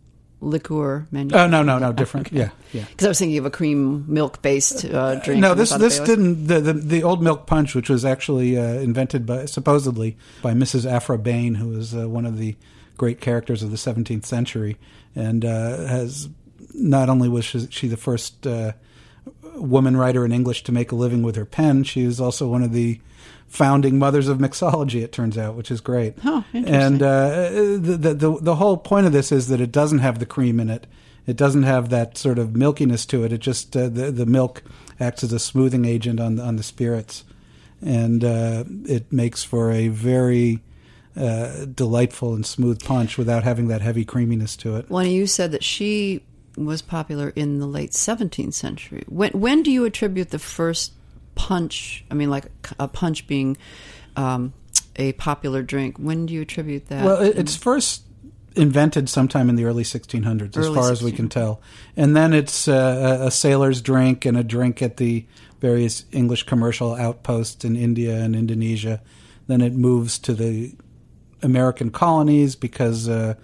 liqueur 0.42 1.06
menu. 1.10 1.34
Oh 1.36 1.46
no 1.46 1.62
no 1.62 1.78
no 1.78 1.92
different 1.92 2.32
yeah 2.32 2.50
yeah. 2.72 2.84
Because 2.90 3.06
I 3.06 3.08
was 3.08 3.18
thinking 3.18 3.38
of 3.38 3.46
a 3.46 3.50
cream 3.50 4.04
milk 4.12 4.42
based 4.42 4.84
uh, 4.84 5.14
drink. 5.16 5.40
No, 5.40 5.54
this 5.54 5.70
this 5.70 6.00
didn't 6.00 6.46
the, 6.46 6.60
the 6.60 6.72
the 6.72 7.02
old 7.02 7.22
milk 7.22 7.46
punch, 7.46 7.74
which 7.74 7.88
was 7.88 8.04
actually 8.04 8.58
uh, 8.58 8.62
invented 8.62 9.24
by 9.24 9.46
supposedly 9.46 10.16
by 10.42 10.52
Mrs. 10.52 10.90
Aphra 10.90 11.18
Behn, 11.18 11.54
who 11.54 11.68
was 11.68 11.94
uh, 11.94 12.08
one 12.08 12.26
of 12.26 12.36
the 12.36 12.56
great 12.96 13.20
characters 13.20 13.62
of 13.62 13.70
the 13.70 13.76
17th 13.76 14.24
century, 14.26 14.76
and 15.14 15.44
uh, 15.44 15.86
has 15.86 16.28
not 16.74 17.08
only 17.08 17.28
was 17.28 17.44
she, 17.44 17.66
she 17.70 17.88
the 17.88 17.96
first 17.96 18.46
uh, 18.46 18.72
woman 19.54 19.96
writer 19.96 20.24
in 20.24 20.32
English 20.32 20.64
to 20.64 20.72
make 20.72 20.92
a 20.92 20.96
living 20.96 21.22
with 21.22 21.36
her 21.36 21.44
pen, 21.44 21.84
she 21.84 22.02
is 22.02 22.20
also 22.20 22.48
one 22.48 22.62
of 22.62 22.72
the 22.72 23.00
founding 23.52 23.98
mothers 23.98 24.28
of 24.28 24.38
mixology. 24.38 25.02
It 25.02 25.12
turns 25.12 25.36
out, 25.36 25.54
which 25.54 25.70
is 25.70 25.82
great. 25.82 26.14
Oh, 26.24 26.42
interesting. 26.54 26.74
And 26.74 27.02
uh, 27.02 27.50
the, 27.50 27.98
the 28.00 28.14
the 28.14 28.38
the 28.40 28.54
whole 28.56 28.78
point 28.78 29.06
of 29.06 29.12
this 29.12 29.30
is 29.30 29.48
that 29.48 29.60
it 29.60 29.70
doesn't 29.70 29.98
have 29.98 30.18
the 30.18 30.26
cream 30.26 30.58
in 30.58 30.70
it. 30.70 30.86
It 31.26 31.36
doesn't 31.36 31.64
have 31.64 31.90
that 31.90 32.16
sort 32.16 32.38
of 32.38 32.48
milkiness 32.48 33.06
to 33.08 33.24
it. 33.24 33.32
It 33.32 33.38
just 33.38 33.76
uh, 33.76 33.88
the 33.90 34.10
the 34.10 34.26
milk 34.26 34.62
acts 34.98 35.22
as 35.22 35.32
a 35.34 35.38
smoothing 35.38 35.84
agent 35.84 36.18
on 36.18 36.36
the, 36.36 36.42
on 36.42 36.56
the 36.56 36.62
spirits, 36.62 37.24
and 37.82 38.24
uh, 38.24 38.64
it 38.86 39.12
makes 39.12 39.44
for 39.44 39.70
a 39.70 39.88
very 39.88 40.60
uh, 41.14 41.66
delightful 41.66 42.34
and 42.34 42.46
smooth 42.46 42.82
punch 42.82 43.18
without 43.18 43.44
having 43.44 43.68
that 43.68 43.82
heavy 43.82 44.04
creaminess 44.04 44.56
to 44.56 44.76
it. 44.76 44.88
Well, 44.88 45.04
you 45.04 45.26
said 45.26 45.52
that 45.52 45.62
she 45.62 46.22
was 46.56 46.80
popular 46.80 47.30
in 47.36 47.58
the 47.58 47.66
late 47.66 47.90
17th 47.90 48.54
century. 48.54 49.04
When 49.08 49.30
when 49.32 49.62
do 49.62 49.70
you 49.70 49.84
attribute 49.84 50.30
the 50.30 50.38
first 50.38 50.92
punch? 51.34 52.04
I 52.10 52.14
mean, 52.14 52.30
like 52.30 52.46
a 52.78 52.88
punch 52.88 53.26
being 53.26 53.56
um, 54.16 54.52
a 54.96 55.12
popular 55.12 55.62
drink. 55.62 55.98
When 55.98 56.26
do 56.26 56.34
you 56.34 56.42
attribute 56.42 56.86
that? 56.88 57.04
Well, 57.04 57.20
it, 57.22 57.38
it's 57.38 57.56
first 57.56 58.02
invented 58.54 59.08
sometime 59.08 59.48
in 59.48 59.56
the 59.56 59.64
early 59.64 59.82
1600s, 59.82 60.56
as 60.56 60.66
Early 60.66 60.74
far 60.74 60.92
as 60.92 61.02
we 61.02 61.12
can 61.12 61.28
tell, 61.28 61.60
and 61.96 62.14
then 62.16 62.32
it's 62.34 62.68
uh, 62.68 63.18
a, 63.22 63.26
a 63.26 63.30
sailor's 63.30 63.80
drink 63.80 64.24
and 64.24 64.36
a 64.36 64.44
drink 64.44 64.82
at 64.82 64.98
the 64.98 65.26
various 65.60 66.04
English 66.12 66.42
commercial 66.42 66.94
outposts 66.94 67.64
in 67.64 67.76
India 67.76 68.16
and 68.16 68.34
Indonesia. 68.34 69.00
Then 69.46 69.60
it 69.60 69.72
moves 69.72 70.18
to 70.20 70.34
the 70.34 70.74
American 71.42 71.90
colonies 71.90 72.56
because 72.56 73.08
uh, 73.08 73.34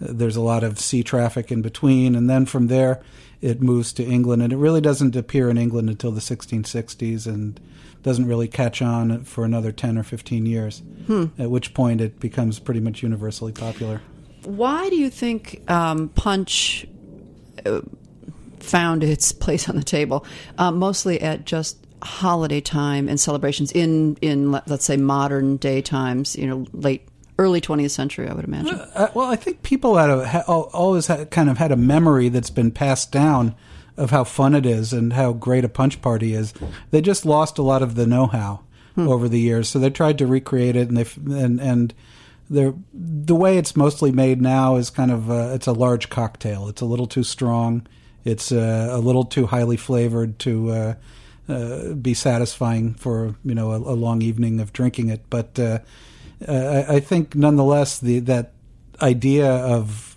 there's 0.00 0.36
a 0.36 0.40
lot 0.40 0.64
of 0.64 0.78
sea 0.78 1.02
traffic 1.02 1.52
in 1.52 1.62
between, 1.62 2.14
and 2.14 2.28
then 2.28 2.46
from 2.46 2.66
there 2.66 3.02
it 3.40 3.62
moves 3.62 3.92
to 3.94 4.04
England, 4.04 4.42
and 4.42 4.52
it 4.52 4.56
really 4.56 4.80
doesn't 4.80 5.16
appear 5.16 5.48
in 5.48 5.58
England 5.58 5.88
until 5.88 6.10
the 6.10 6.20
1660s, 6.20 7.26
and 7.26 7.60
doesn't 8.02 8.26
really 8.26 8.48
catch 8.48 8.80
on 8.80 9.24
for 9.24 9.44
another 9.44 9.72
10 9.72 9.98
or 9.98 10.02
15 10.02 10.46
years. 10.46 10.82
At 11.38 11.50
which 11.50 11.74
point 11.74 12.00
it 12.00 12.20
becomes 12.20 12.58
pretty 12.58 12.80
much 12.80 13.02
universally 13.02 13.52
popular. 13.52 14.00
Why 14.44 14.88
do 14.88 14.96
you 14.96 15.10
think 15.10 15.68
um, 15.70 16.08
punch 16.10 16.86
uh, 17.66 17.80
found 18.60 19.02
its 19.02 19.32
place 19.32 19.68
on 19.68 19.76
the 19.76 19.82
table? 19.82 20.24
Uh, 20.56 20.70
mostly 20.70 21.20
at 21.20 21.44
just 21.44 21.76
holiday 22.00 22.60
time 22.60 23.08
and 23.08 23.18
celebrations 23.18 23.72
in 23.72 24.16
in 24.20 24.52
let's 24.52 24.84
say 24.84 24.96
modern 24.96 25.56
day 25.56 25.82
times. 25.82 26.36
You 26.36 26.46
know, 26.46 26.66
late 26.72 27.07
early 27.38 27.60
20th 27.60 27.90
century, 27.90 28.28
I 28.28 28.34
would 28.34 28.44
imagine. 28.44 28.74
Uh, 28.74 29.10
well, 29.14 29.30
I 29.30 29.36
think 29.36 29.62
people 29.62 29.96
had 29.96 30.10
a, 30.10 30.26
ha, 30.26 30.40
always 30.46 31.06
ha, 31.06 31.24
kind 31.26 31.48
of 31.48 31.58
had 31.58 31.72
a 31.72 31.76
memory 31.76 32.28
that's 32.28 32.50
been 32.50 32.70
passed 32.70 33.12
down 33.12 33.54
of 33.96 34.10
how 34.10 34.24
fun 34.24 34.54
it 34.54 34.66
is 34.66 34.92
and 34.92 35.12
how 35.12 35.32
great 35.32 35.64
a 35.64 35.68
punch 35.68 36.00
party 36.00 36.34
is. 36.34 36.54
They 36.90 37.00
just 37.00 37.24
lost 37.24 37.58
a 37.58 37.62
lot 37.62 37.82
of 37.82 37.94
the 37.94 38.06
know-how 38.06 38.60
over 38.96 39.28
the 39.28 39.38
years, 39.38 39.68
so 39.68 39.78
they 39.78 39.90
tried 39.90 40.18
to 40.18 40.26
recreate 40.26 40.74
it, 40.74 40.88
and 40.88 40.96
they 40.96 41.06
and 41.40 41.60
and 41.60 41.94
the 42.50 43.34
way 43.34 43.58
it's 43.58 43.76
mostly 43.76 44.10
made 44.10 44.40
now 44.40 44.76
is 44.76 44.90
kind 44.90 45.10
of 45.10 45.30
uh, 45.30 45.52
it's 45.54 45.68
a 45.68 45.72
large 45.72 46.08
cocktail. 46.08 46.68
It's 46.68 46.80
a 46.80 46.84
little 46.84 47.06
too 47.06 47.22
strong. 47.22 47.86
It's 48.24 48.50
uh, 48.50 48.88
a 48.90 48.98
little 48.98 49.24
too 49.24 49.46
highly 49.46 49.76
flavored 49.76 50.38
to 50.40 50.70
uh, 50.70 50.94
uh, 51.48 51.92
be 51.94 52.14
satisfying 52.14 52.94
for 52.94 53.36
you 53.44 53.54
know 53.54 53.70
a, 53.72 53.76
a 53.76 53.94
long 53.94 54.22
evening 54.22 54.58
of 54.58 54.72
drinking 54.72 55.10
it. 55.10 55.22
But 55.30 55.58
uh, 56.46 56.50
uh, 56.50 56.84
I, 56.88 56.96
I 56.96 57.00
think 57.00 57.34
nonetheless 57.34 57.98
the 57.98 58.20
that 58.20 58.52
idea 59.00 59.50
of 59.50 60.16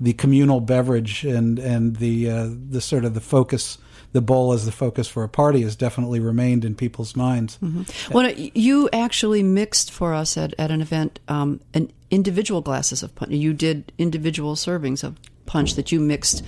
the 0.00 0.12
communal 0.12 0.60
beverage 0.60 1.24
and 1.24 1.58
and 1.58 1.96
the 1.96 2.30
uh, 2.30 2.48
the 2.70 2.80
sort 2.80 3.04
of 3.04 3.14
the 3.14 3.20
focus 3.20 3.78
the 4.12 4.20
bowl 4.20 4.52
as 4.52 4.64
the 4.64 4.72
focus 4.72 5.08
for 5.08 5.24
a 5.24 5.28
party 5.28 5.62
has 5.62 5.76
definitely 5.76 6.20
remained 6.20 6.64
in 6.64 6.74
people's 6.74 7.14
minds. 7.16 7.58
Well, 8.10 8.30
you 8.32 8.88
actually 8.92 9.42
mixed 9.42 9.90
for 9.90 10.14
us 10.14 10.38
at, 10.38 10.54
at 10.58 10.70
an 10.70 10.80
event 10.80 11.20
um, 11.28 11.60
an 11.74 11.92
individual 12.10 12.62
glasses 12.62 13.02
of 13.02 13.14
punch. 13.14 13.32
You 13.32 13.52
did 13.52 13.92
individual 13.98 14.54
servings 14.54 15.04
of 15.04 15.18
punch 15.44 15.74
that 15.74 15.92
you 15.92 16.00
mixed, 16.00 16.42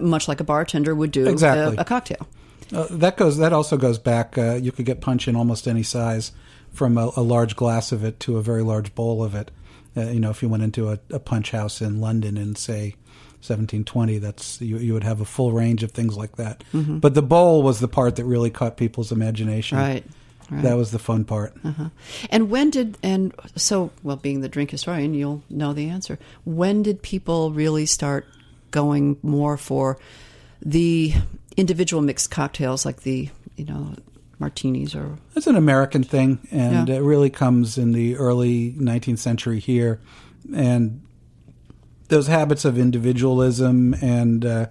much 0.00 0.28
like 0.28 0.40
a 0.40 0.44
bartender 0.44 0.94
would 0.94 1.10
do 1.10 1.26
Exactly. 1.26 1.76
a, 1.76 1.80
a 1.80 1.84
cocktail. 1.84 2.26
Uh, 2.72 2.86
that 2.90 3.16
goes. 3.16 3.38
That 3.38 3.52
also 3.52 3.76
goes 3.76 3.98
back. 3.98 4.38
Uh, 4.38 4.54
you 4.54 4.72
could 4.72 4.86
get 4.86 5.00
punch 5.00 5.26
in 5.26 5.36
almost 5.36 5.66
any 5.66 5.82
size, 5.82 6.32
from 6.72 6.98
a, 6.98 7.10
a 7.16 7.22
large 7.22 7.56
glass 7.56 7.92
of 7.92 8.04
it 8.04 8.20
to 8.20 8.36
a 8.36 8.42
very 8.42 8.62
large 8.62 8.94
bowl 8.94 9.22
of 9.22 9.34
it. 9.34 9.50
Uh, 9.96 10.02
you 10.02 10.20
know, 10.20 10.30
if 10.30 10.42
you 10.42 10.48
went 10.48 10.62
into 10.62 10.88
a, 10.88 10.98
a 11.10 11.18
punch 11.18 11.50
house 11.50 11.80
in 11.80 12.00
London 12.00 12.36
in 12.36 12.54
say 12.54 12.94
1720, 13.42 14.18
that's 14.18 14.60
you, 14.60 14.78
you 14.78 14.92
would 14.92 15.04
have 15.04 15.20
a 15.20 15.24
full 15.24 15.52
range 15.52 15.82
of 15.82 15.90
things 15.90 16.16
like 16.16 16.36
that. 16.36 16.62
But 17.00 17.14
the 17.14 17.22
bowl 17.22 17.62
was 17.62 17.80
the 17.80 17.88
part 17.88 18.16
that 18.16 18.24
really 18.24 18.50
caught 18.50 18.76
people's 18.76 19.10
imagination. 19.10 19.78
Right. 19.78 20.04
right. 20.50 20.62
That 20.62 20.76
was 20.76 20.90
the 20.92 20.98
fun 20.98 21.24
part. 21.24 21.54
And 22.30 22.50
when 22.50 22.70
did 22.70 22.98
and 23.02 23.34
so 23.56 23.90
well 24.02 24.16
being 24.16 24.42
the 24.42 24.48
drink 24.48 24.70
historian, 24.70 25.14
you'll 25.14 25.42
know 25.50 25.72
the 25.72 25.88
answer. 25.88 26.18
When 26.44 26.82
did 26.82 27.02
people 27.02 27.50
really 27.50 27.86
start 27.86 28.26
going 28.70 29.16
more 29.22 29.56
for 29.56 29.98
the 30.62 31.14
individual 31.56 32.02
mixed 32.02 32.30
cocktails 32.30 32.84
like 32.84 33.02
the 33.02 33.28
you 33.56 33.64
know 33.64 33.94
martinis 34.40 34.94
or 34.94 35.18
It's 35.36 35.46
an 35.46 35.54
American 35.56 36.02
thing, 36.02 36.38
and 36.50 36.88
Yeah. 36.88 36.96
it 36.96 37.00
really 37.02 37.30
comes 37.30 37.78
in 37.78 37.92
the 37.92 38.16
early 38.16 38.72
19th 38.78 39.18
century 39.18 39.60
here. 39.60 40.00
And 40.54 41.02
those 42.08 42.26
habits 42.26 42.64
of 42.64 42.78
individualism 42.78 43.94
and 44.02 44.44
uh, 44.44 44.66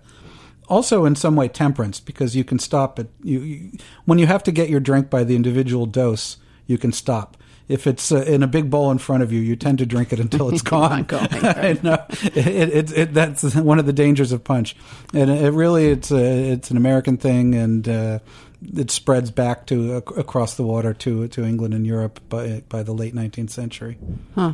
also 0.68 1.06
in 1.06 1.16
some 1.16 1.36
way 1.36 1.48
temperance, 1.48 2.00
because 2.00 2.36
you 2.36 2.44
can 2.44 2.60
stop 2.60 3.00
at 3.00 3.08
you, 3.24 3.40
you 3.40 3.72
when 4.06 4.20
you 4.20 4.26
have 4.28 4.44
to 4.44 4.52
get 4.52 4.70
your 4.70 4.80
drink 4.82 5.10
by 5.10 5.24
the 5.24 5.36
individual 5.36 5.86
dose, 5.86 6.38
you 6.68 6.78
can 6.78 6.92
stop. 6.92 7.38
If 7.70 7.86
it's 7.86 8.12
uh, 8.12 8.24
in 8.24 8.42
a 8.42 8.48
big 8.48 8.72
bowl 8.72 8.90
in 8.90 8.98
front 8.98 9.22
of 9.22 9.32
you, 9.32 9.40
you 9.40 9.56
tend 9.56 9.78
to 9.78 9.86
drink 9.86 10.12
it 10.12 10.20
until 10.20 10.50
it's 10.50 10.62
gone. 10.78 11.04
going, 11.04 11.28
I 11.34 11.78
know. 11.84 12.04
It, 12.24 12.48
it, 12.48 12.98
it, 12.98 13.14
that's 13.14 13.54
one 13.72 13.78
of 13.80 13.86
the 13.86 13.94
dangers 13.94 14.32
of 14.32 14.44
punch, 14.44 14.76
and 15.14 15.30
it 15.30 15.54
really 15.54 15.88
it's 15.90 16.12
a, 16.12 16.52
it's 16.52 16.72
an 16.72 16.78
American 16.78 17.16
thing, 17.18 17.54
and 17.56 17.88
uh, 17.88 18.20
it 18.62 18.92
spreads 18.92 19.32
back 19.32 19.66
to 19.68 19.96
across 19.96 20.56
the 20.56 20.64
water 20.64 20.94
to 20.94 21.28
to 21.30 21.44
England 21.46 21.74
and 21.74 21.86
Europe 21.86 22.20
by 22.30 22.64
by 22.70 22.84
the 22.84 22.94
late 22.94 23.16
19th 23.16 23.50
century. 23.50 23.98
Huh. 24.36 24.54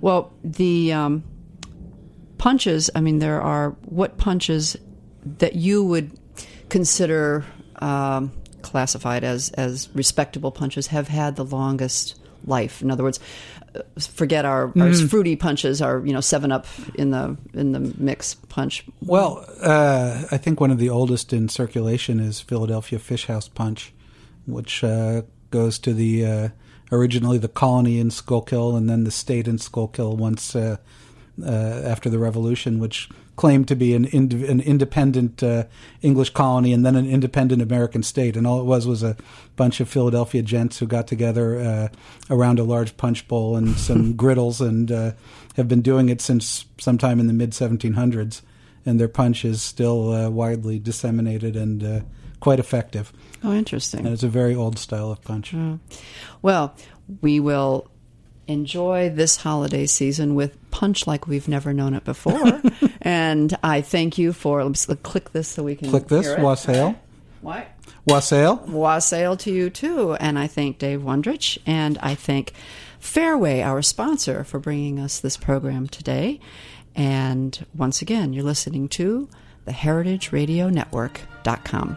Well, 0.00 0.32
the 0.44 0.92
um, 0.92 1.24
punches. 2.36 2.90
I 2.94 3.00
mean, 3.00 3.18
there 3.18 3.40
are 3.40 3.70
what 3.84 4.18
punches 4.18 4.76
that 5.38 5.54
you 5.54 5.84
would 5.84 6.18
consider 6.68 7.44
um, 7.76 8.32
classified 8.62 9.24
as 9.24 9.50
as 9.50 9.88
respectable 9.94 10.50
punches 10.50 10.88
have 10.88 11.08
had 11.08 11.36
the 11.36 11.44
longest 11.44 12.20
life? 12.44 12.82
In 12.82 12.90
other 12.90 13.02
words, 13.02 13.20
uh, 13.74 13.82
forget 13.98 14.44
our, 14.44 14.72
our 14.80 14.92
fruity 14.94 15.36
punches, 15.36 15.82
our 15.82 16.04
you 16.04 16.12
know 16.12 16.20
Seven 16.20 16.52
Up 16.52 16.66
in 16.94 17.10
the 17.10 17.36
in 17.54 17.72
the 17.72 17.80
mix 17.98 18.34
punch. 18.34 18.84
Well, 19.02 19.44
uh, 19.62 20.24
I 20.30 20.36
think 20.36 20.60
one 20.60 20.70
of 20.70 20.78
the 20.78 20.90
oldest 20.90 21.32
in 21.32 21.48
circulation 21.48 22.20
is 22.20 22.40
Philadelphia 22.40 22.98
Fish 22.98 23.26
House 23.26 23.48
Punch, 23.48 23.92
which 24.46 24.82
uh, 24.82 25.22
goes 25.50 25.78
to 25.80 25.92
the 25.92 26.26
uh, 26.26 26.48
originally 26.92 27.38
the 27.38 27.48
colony 27.48 27.98
in 27.98 28.10
Schuylkill 28.10 28.76
and 28.76 28.88
then 28.88 29.04
the 29.04 29.10
state 29.10 29.48
in 29.48 29.58
Schuylkill 29.58 30.16
once 30.16 30.54
uh, 30.56 30.76
uh, 31.42 31.50
after 31.84 32.10
the 32.10 32.18
Revolution, 32.18 32.78
which 32.78 33.08
claimed 33.38 33.68
to 33.68 33.76
be 33.76 33.94
an, 33.94 34.04
ind- 34.06 34.32
an 34.32 34.60
independent 34.60 35.44
uh, 35.44 35.62
English 36.02 36.30
colony 36.30 36.72
and 36.72 36.84
then 36.84 36.96
an 36.96 37.08
independent 37.08 37.62
American 37.62 38.02
state. 38.02 38.36
And 38.36 38.48
all 38.48 38.60
it 38.60 38.64
was 38.64 38.84
was 38.84 39.04
a 39.04 39.16
bunch 39.54 39.78
of 39.78 39.88
Philadelphia 39.88 40.42
gents 40.42 40.78
who 40.78 40.88
got 40.88 41.06
together 41.06 41.56
uh, 41.56 41.88
around 42.30 42.58
a 42.58 42.64
large 42.64 42.96
punch 42.96 43.28
bowl 43.28 43.56
and 43.56 43.76
some 43.78 44.12
griddles 44.16 44.60
and 44.60 44.90
uh, 44.90 45.12
have 45.54 45.68
been 45.68 45.82
doing 45.82 46.08
it 46.08 46.20
since 46.20 46.64
sometime 46.78 47.20
in 47.20 47.28
the 47.28 47.32
mid 47.32 47.52
1700s. 47.52 48.42
And 48.84 48.98
their 48.98 49.08
punch 49.08 49.44
is 49.44 49.62
still 49.62 50.12
uh, 50.12 50.28
widely 50.30 50.80
disseminated 50.80 51.54
and 51.54 51.84
uh, 51.84 52.00
quite 52.40 52.58
effective. 52.58 53.12
Oh, 53.44 53.52
interesting. 53.52 54.00
And 54.00 54.12
it's 54.12 54.24
a 54.24 54.28
very 54.28 54.56
old 54.56 54.80
style 54.80 55.12
of 55.12 55.22
punch. 55.22 55.54
Well, 56.42 56.74
we 57.20 57.38
will 57.38 57.88
enjoy 58.48 59.10
this 59.10 59.36
holiday 59.36 59.86
season 59.86 60.34
with 60.34 60.58
punch 60.70 61.06
like 61.06 61.26
we've 61.26 61.46
never 61.46 61.72
known 61.72 61.94
it 61.94 62.04
before. 62.04 62.62
and 63.08 63.56
I 63.62 63.80
thank 63.80 64.18
you 64.18 64.34
for 64.34 64.62
let's 64.62 64.84
click 65.02 65.32
this 65.32 65.48
so 65.48 65.62
we 65.62 65.76
can 65.76 65.88
Click 65.88 66.08
this, 66.08 66.38
wassail. 66.38 66.94
What? 67.40 67.68
Wassail. 68.04 68.56
Wassail 68.66 69.36
to 69.38 69.50
you 69.50 69.70
too. 69.70 70.12
And 70.14 70.36
I 70.38 70.46
thank 70.48 70.78
Dave 70.78 71.00
Wondrich 71.00 71.56
and 71.64 71.96
I 72.02 72.14
thank 72.16 72.52
Fairway, 72.98 73.62
our 73.62 73.80
sponsor, 73.80 74.44
for 74.44 74.58
bringing 74.58 74.98
us 74.98 75.20
this 75.20 75.38
program 75.38 75.86
today. 75.86 76.40
And 76.96 77.64
once 77.74 78.02
again, 78.02 78.32
you're 78.32 78.42
listening 78.44 78.88
to 78.88 79.28
the 79.64 79.72
heritageradionetwork.com. 79.72 81.96